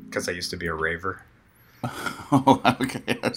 Because 0.04 0.28
I 0.28 0.32
used 0.32 0.50
to 0.50 0.56
be 0.56 0.66
a 0.66 0.74
raver. 0.74 1.22
oh 1.84 2.60
okay. 2.80 3.18
I, 3.22 3.32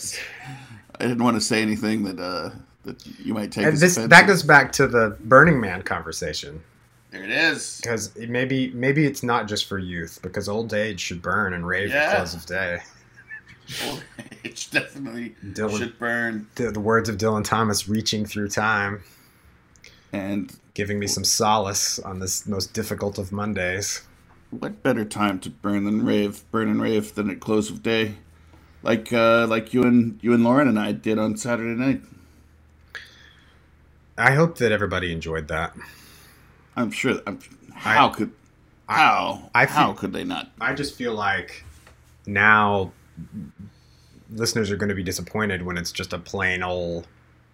I 1.00 1.04
didn't 1.08 1.24
want 1.24 1.36
to 1.38 1.42
say 1.42 1.62
anything 1.62 2.04
that 2.04 2.20
uh 2.20 2.52
that 2.84 3.06
you 3.20 3.34
might 3.34 3.52
take 3.52 3.66
And 3.66 3.74
as 3.74 3.80
this 3.80 3.96
that 3.96 4.28
goes 4.28 4.44
back 4.44 4.72
to 4.74 4.88
the 4.88 5.18
Burning 5.22 5.60
Man 5.60 5.82
conversation. 5.84 6.62
There 7.12 7.24
it 7.24 7.30
is. 7.30 7.80
Because 7.82 8.16
maybe 8.18 8.72
maybe 8.72 9.06
it's 9.06 9.22
not 9.24 9.48
just 9.48 9.66
for 9.68 9.78
youth, 9.78 10.20
because 10.22 10.48
old 10.48 10.74
age 10.74 11.00
should 11.00 11.22
burn 11.22 11.54
and 11.54 11.68
rave 11.68 11.90
Yeah. 11.90 12.04
at 12.04 12.16
close 12.18 12.34
of 12.34 12.46
day. 12.46 12.80
Old 13.86 14.04
age 14.44 14.70
definitely 14.72 15.36
Dylan- 15.46 15.78
should 15.78 16.00
burn. 16.00 16.48
The, 16.56 16.72
the 16.72 16.80
words 16.80 17.10
of 17.10 17.18
Dylan 17.18 17.44
Thomas 17.44 17.88
reaching 17.90 18.26
through 18.26 18.50
time, 18.50 19.04
And 20.14 20.56
giving 20.74 21.00
me 21.00 21.08
some 21.08 21.24
solace 21.26 22.00
on 22.00 22.20
this 22.20 22.48
most 22.48 22.74
difficult 22.74 23.18
of 23.18 23.32
Mondays. 23.32 24.02
what 24.50 24.82
better 24.84 25.06
time 25.06 25.40
to 25.40 25.50
burn 25.50 25.84
than 25.86 26.06
rave, 26.06 26.44
burn 26.52 26.68
and 26.70 26.82
rave 26.82 27.14
than 27.16 27.30
at 27.30 27.40
close 27.42 27.70
of 27.70 27.84
day, 27.84 28.16
like 28.84 29.12
uh, 29.14 29.48
like 29.48 29.74
you 29.74 29.84
and 29.84 30.18
you 30.22 30.34
and 30.34 30.44
Lauren 30.44 30.68
and 30.68 30.80
I 30.80 30.92
did 30.94 31.18
on 31.20 31.36
Saturday 31.38 31.78
night. 31.80 32.02
I 34.18 34.34
hope 34.34 34.58
that 34.60 34.72
everybody 34.72 35.12
enjoyed 35.12 35.48
that. 35.48 35.76
I'm 36.76 36.92
sure. 36.92 37.20
I'm, 37.28 37.40
how 37.74 38.10
could 38.10 38.32
how 38.88 39.50
I 39.56 39.66
how 39.66 39.88
feel- 39.88 39.96
could 39.96 40.14
they 40.14 40.24
not? 40.24 40.52
I 40.60 40.74
just 40.74 40.96
feel 40.96 41.14
like 41.14 41.64
now 42.26 42.92
listeners 44.30 44.72
are 44.72 44.78
going 44.78 44.90
to 44.90 44.96
be 44.96 45.04
disappointed 45.04 45.64
when 45.64 45.78
it's 45.78 45.92
just 45.92 46.14
a 46.14 46.20
plain 46.20 46.64
old 46.64 47.08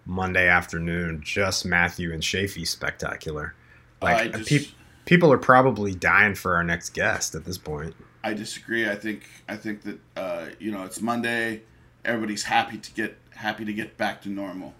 Monday 0.06 0.48
afternoon, 0.48 1.20
just 1.24 1.64
Matthew 1.66 2.12
and 2.12 2.22
Shafee 2.22 2.66
spectacular. 2.66 3.54
I 4.00 4.12
Like 4.24 4.36
just- 4.36 4.48
peop 4.48 4.68
people 5.04 5.32
are 5.32 5.38
probably 5.38 5.94
dying 5.94 6.34
for 6.34 6.54
our 6.54 6.62
next 6.64 6.90
guest 6.90 7.34
at 7.34 7.44
this 7.44 7.58
point. 7.58 7.94
I 8.22 8.34
disagree. 8.34 8.88
I 8.88 8.94
think 8.94 9.22
I 9.48 9.56
think 9.56 9.82
that 9.82 9.98
uh, 10.16 10.46
you 10.58 10.70
know 10.70 10.84
it's 10.84 11.00
Monday. 11.00 11.62
Everybody's 12.04 12.44
happy 12.44 12.78
to 12.78 12.92
get 12.92 13.16
happy 13.34 13.64
to 13.64 13.72
get 13.72 13.96
back 13.96 14.22
to 14.22 14.28
normal, 14.28 14.74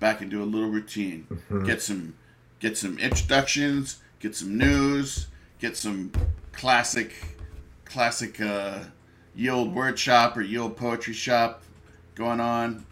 back 0.00 0.22
into 0.22 0.42
a 0.42 0.44
little 0.44 0.68
routine. 0.70 1.26
Get 1.64 1.82
some 1.82 2.14
get 2.60 2.76
some 2.78 2.98
introductions. 2.98 4.00
Get 4.20 4.34
some 4.34 4.56
news. 4.56 5.28
Get 5.58 5.76
some 5.76 6.12
classic 6.52 7.12
classic 7.84 8.40
uh, 8.40 8.80
ye 9.34 9.48
old 9.50 9.74
word 9.74 9.98
shop 9.98 10.36
or 10.36 10.42
ye 10.42 10.58
old 10.58 10.76
poetry 10.76 11.14
shop 11.14 11.62
going 12.14 12.40
on. 12.40 12.86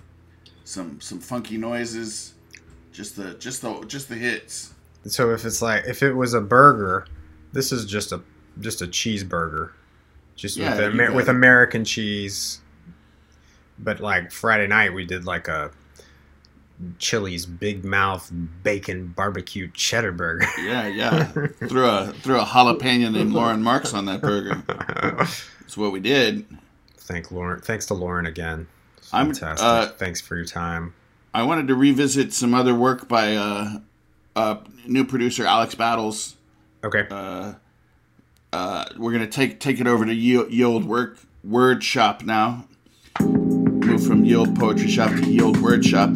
Some 0.64 1.00
some 1.00 1.20
funky 1.20 1.56
noises. 1.58 2.34
Just 2.92 3.16
the 3.16 3.34
just 3.34 3.62
the 3.62 3.84
just 3.86 4.08
the 4.08 4.14
hits. 4.16 4.72
So 5.06 5.30
if 5.32 5.44
it's 5.44 5.60
like 5.62 5.84
if 5.86 6.02
it 6.02 6.12
was 6.12 6.34
a 6.34 6.40
burger, 6.40 7.06
this 7.52 7.72
is 7.72 7.84
just 7.86 8.12
a 8.12 8.20
just 8.60 8.82
a 8.82 8.86
cheeseburger, 8.86 9.70
just 10.36 10.56
Yeah, 10.56 10.76
with, 10.76 10.94
Amer- 10.94 11.12
with. 11.12 11.28
American 11.28 11.84
cheese. 11.84 12.60
But 13.78 14.00
like 14.00 14.30
Friday 14.30 14.66
night, 14.68 14.92
we 14.94 15.04
did 15.06 15.24
like 15.24 15.48
a 15.48 15.70
Chili's 16.98 17.46
Big 17.46 17.84
Mouth 17.84 18.30
Bacon 18.62 19.08
Barbecue 19.08 19.70
Cheddar 19.72 20.12
Burger. 20.12 20.46
Yeah, 20.62 20.86
yeah. 20.88 21.24
threw 21.24 21.86
a 21.86 22.12
threw 22.22 22.40
a 22.40 22.44
jalapeno 22.44 23.12
named 23.12 23.32
Lauren 23.32 23.62
Marks 23.62 23.94
on 23.94 24.04
that 24.06 24.20
burger. 24.20 24.62
That's 24.66 25.76
what 25.76 25.92
we 25.92 26.00
did. 26.00 26.46
Thank 26.98 27.30
Lauren. 27.30 27.60
Thanks 27.60 27.86
to 27.86 27.94
Lauren 27.94 28.26
again. 28.26 28.66
I'm, 29.12 29.26
Fantastic. 29.34 29.66
uh, 29.66 29.86
Thanks 29.98 30.20
for 30.20 30.36
your 30.36 30.44
time. 30.44 30.94
I 31.34 31.42
wanted 31.42 31.68
to 31.68 31.74
revisit 31.74 32.32
some 32.32 32.54
other 32.54 32.74
work 32.74 33.08
by 33.08 33.34
uh, 33.36 33.78
uh, 34.36 34.56
new 34.86 35.04
producer 35.04 35.44
Alex 35.46 35.74
Battles. 35.74 36.36
Okay. 36.84 37.06
Uh, 37.10 37.54
Uh, 38.52 38.84
we're 38.98 39.12
gonna 39.12 39.26
take 39.26 39.60
take 39.60 39.80
it 39.80 39.86
over 39.86 40.04
to 40.04 40.62
Old 40.64 40.84
Work 40.84 41.18
Word 41.42 41.82
Shop 41.82 42.22
now. 42.22 42.66
Move 43.20 44.06
from 44.06 44.24
Ye 44.24 44.34
Old 44.36 44.58
Poetry 44.58 44.88
Shop 44.88 45.10
to 45.10 45.24
Ye 45.26 45.40
Old 45.40 45.56
Word 45.62 45.84
Shop. 45.84 46.10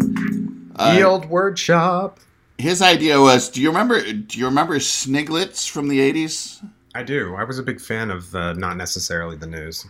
Uh, 0.76 0.94
the 0.94 1.02
old 1.02 1.26
word 1.26 1.58
shop. 1.58 2.20
his 2.58 2.82
idea 2.82 3.20
was, 3.20 3.48
do 3.48 3.60
you 3.60 3.68
remember? 3.68 4.00
Do 4.12 4.38
you 4.38 4.46
remember 4.46 4.78
Sniglets 4.78 5.66
from 5.66 5.88
the 5.88 5.98
'80s? 5.98 6.64
I 6.94 7.02
do. 7.02 7.34
I 7.34 7.44
was 7.44 7.58
a 7.58 7.62
big 7.62 7.80
fan 7.80 8.10
of 8.10 8.34
uh, 8.34 8.52
not 8.54 8.76
necessarily 8.76 9.36
the 9.36 9.46
news. 9.46 9.86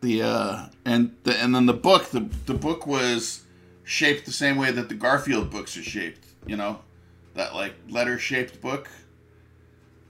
The 0.00 0.22
uh, 0.22 0.66
and 0.84 1.14
the 1.24 1.36
and 1.42 1.54
then 1.54 1.66
the 1.66 1.74
book. 1.74 2.06
The 2.10 2.28
the 2.46 2.54
book 2.54 2.86
was 2.86 3.42
shaped 3.84 4.26
the 4.26 4.32
same 4.32 4.56
way 4.56 4.70
that 4.72 4.88
the 4.88 4.94
Garfield 4.94 5.50
books 5.50 5.76
are 5.76 5.82
shaped. 5.82 6.26
You 6.46 6.56
know, 6.56 6.80
that 7.34 7.54
like 7.54 7.74
letter 7.88 8.18
shaped 8.18 8.60
book. 8.60 8.88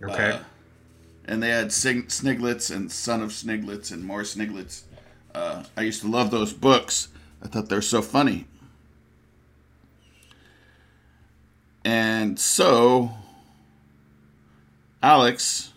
Okay. 0.02 0.30
Uh, 0.32 0.38
and 1.24 1.42
they 1.42 1.48
had 1.48 1.72
Sig- 1.72 2.10
Sniglets 2.10 2.70
and 2.70 2.90
Son 2.92 3.22
of 3.22 3.32
Sniglets 3.32 3.90
and 3.90 4.04
more 4.04 4.22
Sniglets. 4.22 4.84
Uh, 5.34 5.64
I 5.76 5.82
used 5.82 6.00
to 6.02 6.08
love 6.08 6.30
those 6.30 6.52
books. 6.52 7.08
I 7.42 7.48
thought 7.48 7.68
they 7.68 7.76
were 7.76 7.82
so 7.82 8.02
funny. 8.02 8.46
And 11.86 12.36
so, 12.36 13.12
Alex 15.04 15.72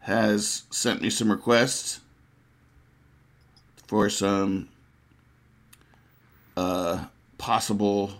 has 0.00 0.64
sent 0.68 1.00
me 1.00 1.10
some 1.10 1.30
requests 1.30 2.00
for 3.86 4.10
some 4.10 4.68
uh, 6.56 7.04
possible. 7.38 8.14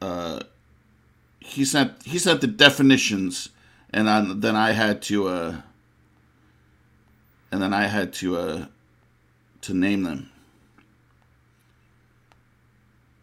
Uh, 0.00 0.40
he 1.38 1.66
sent 1.66 2.02
he 2.04 2.18
sent 2.18 2.40
the 2.40 2.46
definitions, 2.46 3.50
and 3.90 4.08
I, 4.08 4.24
then 4.36 4.56
I 4.56 4.72
had 4.72 5.02
to 5.02 5.28
uh, 5.28 5.56
and 7.52 7.60
then 7.60 7.74
I 7.74 7.88
had 7.88 8.14
to 8.14 8.38
uh, 8.38 8.66
to 9.60 9.74
name 9.74 10.04
them. 10.04 10.30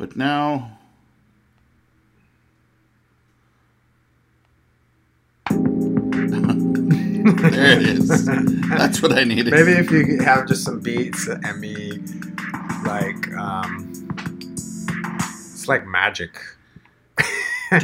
But 0.05 0.15
now. 0.15 0.77
there 5.49 5.59
it 7.79 7.87
is. 7.87 8.25
That's 8.69 9.01
what 9.01 9.13
I 9.13 9.23
needed. 9.23 9.51
Maybe 9.51 9.71
if 9.71 9.89
you 9.89 10.19
have 10.23 10.47
just 10.47 10.63
some 10.63 10.79
beats 10.79 11.27
and 11.27 11.59
me, 11.59 12.03
like, 12.85 13.33
um, 13.33 13.91
it's 15.17 15.67
like 15.67 15.87
magic. 15.87 16.37
Uh, 17.71 17.79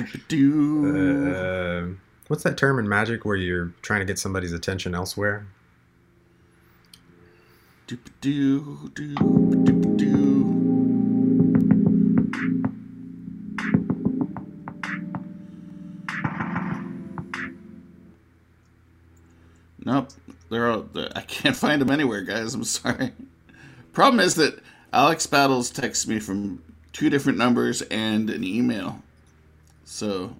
what's 2.27 2.43
that 2.43 2.55
term 2.55 2.77
in 2.77 2.87
magic 2.87 3.25
where 3.25 3.35
you're 3.35 3.73
trying 3.81 4.01
to 4.01 4.05
get 4.05 4.19
somebody's 4.19 4.53
attention 4.53 4.93
elsewhere? 4.93 5.47
do 7.87 7.97
do 8.21 8.91
do 8.93 9.15
do 9.15 9.95
do. 9.97 10.40
Nope, 19.91 20.09
they're 20.49 20.71
all. 20.71 20.81
they're- 20.93 21.11
I 21.15 21.21
can't 21.21 21.55
find 21.55 21.81
them 21.81 21.91
anywhere, 21.91 22.21
guys. 22.21 22.53
I'm 22.53 22.63
sorry. 22.63 23.11
Problem 23.93 24.19
is 24.21 24.35
that 24.35 24.57
Alex 24.93 25.27
Battles 25.27 25.69
texts 25.69 26.07
me 26.07 26.19
from 26.19 26.63
two 26.93 27.09
different 27.09 27.37
numbers 27.37 27.81
and 27.83 28.29
an 28.29 28.43
email. 28.43 29.01
So, 29.83 30.35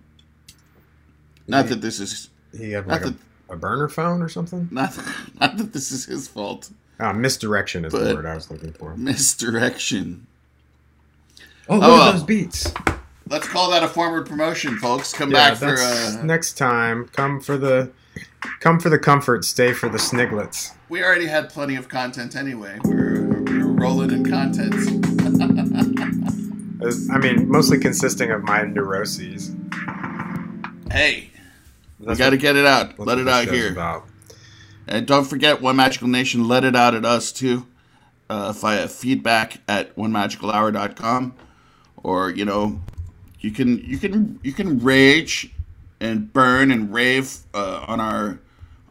not 1.48 1.68
that 1.68 1.82
this 1.82 2.00
is 2.00 2.30
You 2.54 2.76
have 2.76 2.88
like 2.88 3.06
a, 3.06 3.14
a 3.50 3.58
burner 3.58 3.90
phone 3.90 4.22
or 4.22 4.30
something? 4.30 4.70
not 4.72 4.98
not 5.40 5.58
that 5.58 5.74
this 5.74 5.92
is 5.92 6.06
his 6.06 6.28
fault. 6.30 6.70
Ah, 7.00 7.12
misdirection 7.12 7.84
is 7.84 7.92
the 7.92 8.16
word 8.16 8.26
I 8.26 8.36
was 8.36 8.50
looking 8.50 8.72
for. 8.74 8.96
Misdirection. 8.96 10.28
Oh, 11.68 11.76
look 11.76 11.84
Oh, 11.84 11.90
well. 11.90 12.14
those 12.14 12.24
beats. 12.24 12.72
Let's 13.28 13.48
call 13.48 13.72
that 13.72 13.84
a 13.84 13.88
forward 13.88 14.28
promotion, 14.28 14.78
folks. 14.78 15.12
Come 15.14 15.32
Yeah, 15.32 15.50
back 15.52 15.58
for 15.58 15.76
uh, 15.78 16.22
next 16.24 16.58
time. 16.58 17.08
Come 17.14 17.40
for 17.42 17.58
the, 17.58 17.92
come 18.62 18.80
for 18.80 18.90
the 18.90 19.00
comfort. 19.00 19.44
Stay 19.44 19.74
for 19.74 19.90
the 19.90 20.00
sniglets. 20.00 20.72
we 20.88 21.04
already 21.04 21.28
had 21.28 21.50
plenty 21.50 21.76
of 21.76 21.90
content 21.90 22.38
anyway. 22.38 22.80
We're, 22.86 23.28
we're 23.44 23.68
rolling 23.68 24.12
in 24.12 24.24
content. 24.24 24.74
I 27.12 27.18
mean, 27.18 27.50
mostly 27.50 27.78
consisting 27.78 28.32
of 28.32 28.44
my 28.44 28.64
neuroses. 28.64 29.54
Hey, 30.90 31.30
That's 32.00 32.18
got 32.18 32.32
to 32.32 32.38
get 32.38 32.56
it 32.56 32.66
out. 32.66 32.98
Let 32.98 33.20
it 33.20 33.28
out 33.28 33.50
here. 33.50 33.72
About. 33.72 34.08
And 34.88 35.06
don't 35.06 35.26
forget, 35.26 35.62
One 35.62 35.76
Magical 35.76 36.08
Nation, 36.08 36.48
let 36.48 36.64
it 36.64 36.76
out 36.76 36.96
at 36.96 37.06
us 37.06 37.32
too, 37.32 37.68
uh, 38.30 38.52
via 38.52 38.88
feedback 38.88 39.62
at 39.68 39.96
onemagicalhour.com, 39.96 41.36
or 41.98 42.32
you 42.32 42.46
know, 42.46 42.82
you 43.40 43.52
can 43.52 43.78
you 43.80 43.98
can 43.98 44.40
you 44.44 44.52
can 44.52 44.80
rage 44.80 45.54
and 46.00 46.34
burn 46.34 46.72
and 46.72 46.92
rave 46.92 47.38
uh, 47.54 47.86
on 47.88 48.00
our 48.00 48.40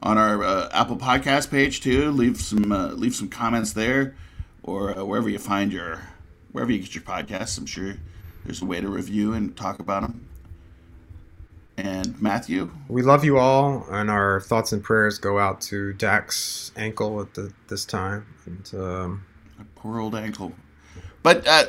on 0.02 0.18
our 0.18 0.42
uh, 0.42 0.68
Apple 0.72 0.96
Podcast 0.96 1.50
page 1.50 1.80
too. 1.80 2.10
Leave 2.10 2.40
some 2.40 2.72
uh, 2.72 2.88
leave 2.88 3.14
some 3.14 3.28
comments 3.28 3.72
there, 3.72 4.16
or 4.62 4.98
uh, 4.98 5.04
wherever 5.04 5.28
you 5.28 5.38
find 5.38 5.72
your 5.72 6.00
wherever 6.52 6.72
you 6.72 6.78
get 6.78 6.94
your 6.94 7.04
podcasts. 7.04 7.58
I'm 7.58 7.66
sure 7.66 7.96
there's 8.44 8.62
a 8.62 8.66
way 8.66 8.80
to 8.80 8.88
review 8.88 9.34
and 9.34 9.56
talk 9.56 9.78
about 9.78 10.02
them. 10.02 10.26
And 11.76 12.20
Matthew, 12.20 12.70
We 12.88 13.00
love 13.00 13.24
you 13.24 13.38
all, 13.38 13.86
and 13.90 14.10
our 14.10 14.40
thoughts 14.40 14.72
and 14.72 14.82
prayers 14.82 15.18
go 15.18 15.38
out 15.38 15.62
to 15.62 15.94
Dak's 15.94 16.72
ankle 16.76 17.22
at 17.22 17.32
the, 17.32 17.54
this 17.68 17.86
time. 17.86 18.26
And 18.44 18.74
um, 18.74 19.24
Poor 19.76 19.98
old 19.98 20.14
ankle. 20.14 20.52
But 21.22 21.46
uh, 21.46 21.64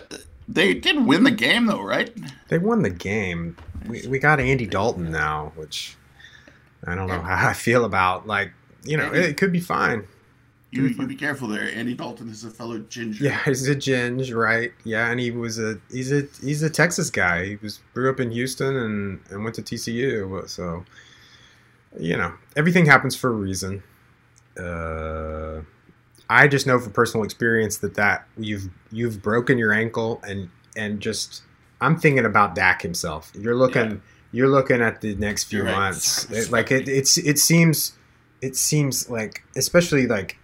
they 0.49 0.73
did 0.73 1.05
win 1.05 1.23
the 1.23 1.31
game, 1.31 1.65
though, 1.65 1.81
right? 1.81 2.11
they 2.49 2.57
won 2.57 2.81
the 2.81 2.89
game. 2.89 3.55
We, 3.87 4.05
we 4.07 4.19
got 4.19 4.41
Andy 4.41 4.65
Dalton 4.65 5.11
now, 5.11 5.53
which 5.55 5.95
I 6.85 6.95
don't 6.95 7.07
know 7.07 7.21
how 7.21 7.49
I 7.49 7.53
feel 7.53 7.85
about. 7.85 8.27
Like, 8.27 8.51
you 8.83 8.97
know, 8.97 9.13
it, 9.13 9.37
could 9.37 9.51
be 9.51 9.59
fine. 9.59 10.07
You, 10.71 10.87
you 10.87 11.05
be 11.05 11.15
careful 11.15 11.47
there. 11.47 11.69
Andy 11.73 11.93
Dalton 11.93 12.29
is 12.29 12.43
a 12.43 12.49
fellow 12.49 12.79
ginger. 12.79 13.25
Yeah, 13.25 13.43
he's 13.43 13.67
a 13.67 13.75
ginger, 13.75 14.37
right? 14.37 14.71
Yeah, 14.85 15.09
and 15.09 15.19
he 15.19 15.29
was 15.29 15.59
a 15.59 15.79
he's 15.91 16.11
a 16.11 16.23
he's 16.41 16.63
a 16.63 16.69
Texas 16.69 17.09
guy. 17.09 17.45
He 17.45 17.55
was 17.57 17.81
grew 17.93 18.09
up 18.09 18.19
in 18.19 18.31
Houston 18.31 18.75
and 18.75 19.19
and 19.29 19.43
went 19.43 19.55
to 19.55 19.61
TCU. 19.61 20.47
So, 20.49 20.85
you 21.99 22.15
know, 22.15 22.33
everything 22.55 22.85
happens 22.85 23.15
for 23.15 23.29
a 23.29 23.33
reason. 23.33 23.83
Uh, 24.57 25.61
I 26.29 26.47
just 26.47 26.65
know 26.65 26.79
from 26.79 26.93
personal 26.93 27.25
experience 27.25 27.77
that 27.79 27.95
that 27.95 28.25
you've 28.37 28.69
you've 28.91 29.21
broken 29.21 29.57
your 29.57 29.73
ankle 29.73 30.21
and 30.25 30.49
and 30.77 31.01
just 31.01 31.43
I'm 31.81 31.97
thinking 31.99 32.25
about 32.25 32.55
Dak 32.55 32.81
himself. 32.81 33.31
You're 33.37 33.55
looking 33.55 33.91
Yeah. 33.91 33.97
You're 34.31 34.49
looking 34.49 34.81
at 34.81 35.01
the 35.01 35.15
next 35.15 35.45
few 35.45 35.63
right. 35.63 35.75
months. 35.75 36.29
It, 36.31 36.51
like 36.51 36.71
it, 36.71 36.87
it's 36.87 37.17
it 37.17 37.39
seems 37.39 37.93
it 38.41 38.55
seems 38.55 39.09
like 39.09 39.43
especially 39.55 40.07
like 40.07 40.37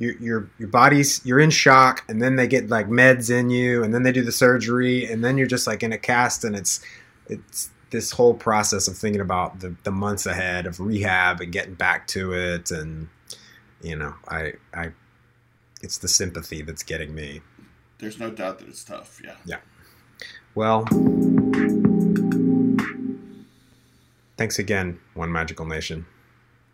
your 0.00 0.16
your 0.16 0.50
your 0.58 0.68
body's 0.68 1.24
you're 1.24 1.38
in 1.38 1.50
shock 1.50 2.04
and 2.08 2.20
then 2.20 2.36
they 2.36 2.48
get 2.48 2.68
like 2.68 2.88
meds 2.88 3.30
in 3.30 3.50
you 3.50 3.84
and 3.84 3.94
then 3.94 4.02
they 4.02 4.12
do 4.12 4.22
the 4.22 4.32
surgery 4.32 5.04
and 5.04 5.22
then 5.22 5.36
you're 5.36 5.46
just 5.46 5.66
like 5.66 5.82
in 5.82 5.92
a 5.92 5.98
cast 5.98 6.42
and 6.42 6.56
it's 6.56 6.80
it's 7.28 7.70
this 7.90 8.12
whole 8.12 8.34
process 8.34 8.88
of 8.88 8.96
thinking 8.96 9.20
about 9.20 9.60
the, 9.60 9.74
the 9.82 9.90
months 9.90 10.24
ahead 10.24 10.66
of 10.66 10.80
rehab 10.80 11.40
and 11.40 11.52
getting 11.52 11.74
back 11.74 12.06
to 12.06 12.32
it 12.32 12.70
and 12.70 13.08
you 13.82 13.94
know 13.94 14.14
i 14.28 14.52
i 14.72 14.90
it's 15.82 15.98
the 15.98 16.08
sympathy 16.08 16.62
that's 16.62 16.82
getting 16.82 17.14
me 17.14 17.40
There's 17.98 18.18
no 18.18 18.30
doubt 18.30 18.58
that 18.60 18.68
it's 18.68 18.84
tough. 18.84 19.20
Yeah. 19.22 19.36
Yeah. 19.44 19.58
well 20.54 20.86
thanks 24.40 24.58
again 24.58 24.98
one 25.12 25.30
magical 25.30 25.66
nation 25.66 26.06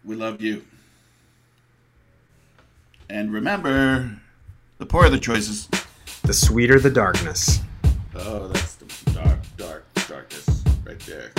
We 0.05 0.15
love 0.15 0.41
you. 0.41 0.65
And 3.11 3.33
remember, 3.33 4.21
the 4.79 4.87
poorer 4.87 5.11
the 5.11 5.19
choices. 5.19 5.69
the 6.23 6.33
sweeter 6.33 6.79
the 6.79 6.91
darkness 6.91 7.59
Oh, 8.15 8.47
that's 8.47 8.77
the 8.77 9.11
dark, 9.11 9.41
dark, 9.57 9.85
darkness 10.07 10.63
right 10.85 11.01
there. 11.01 11.33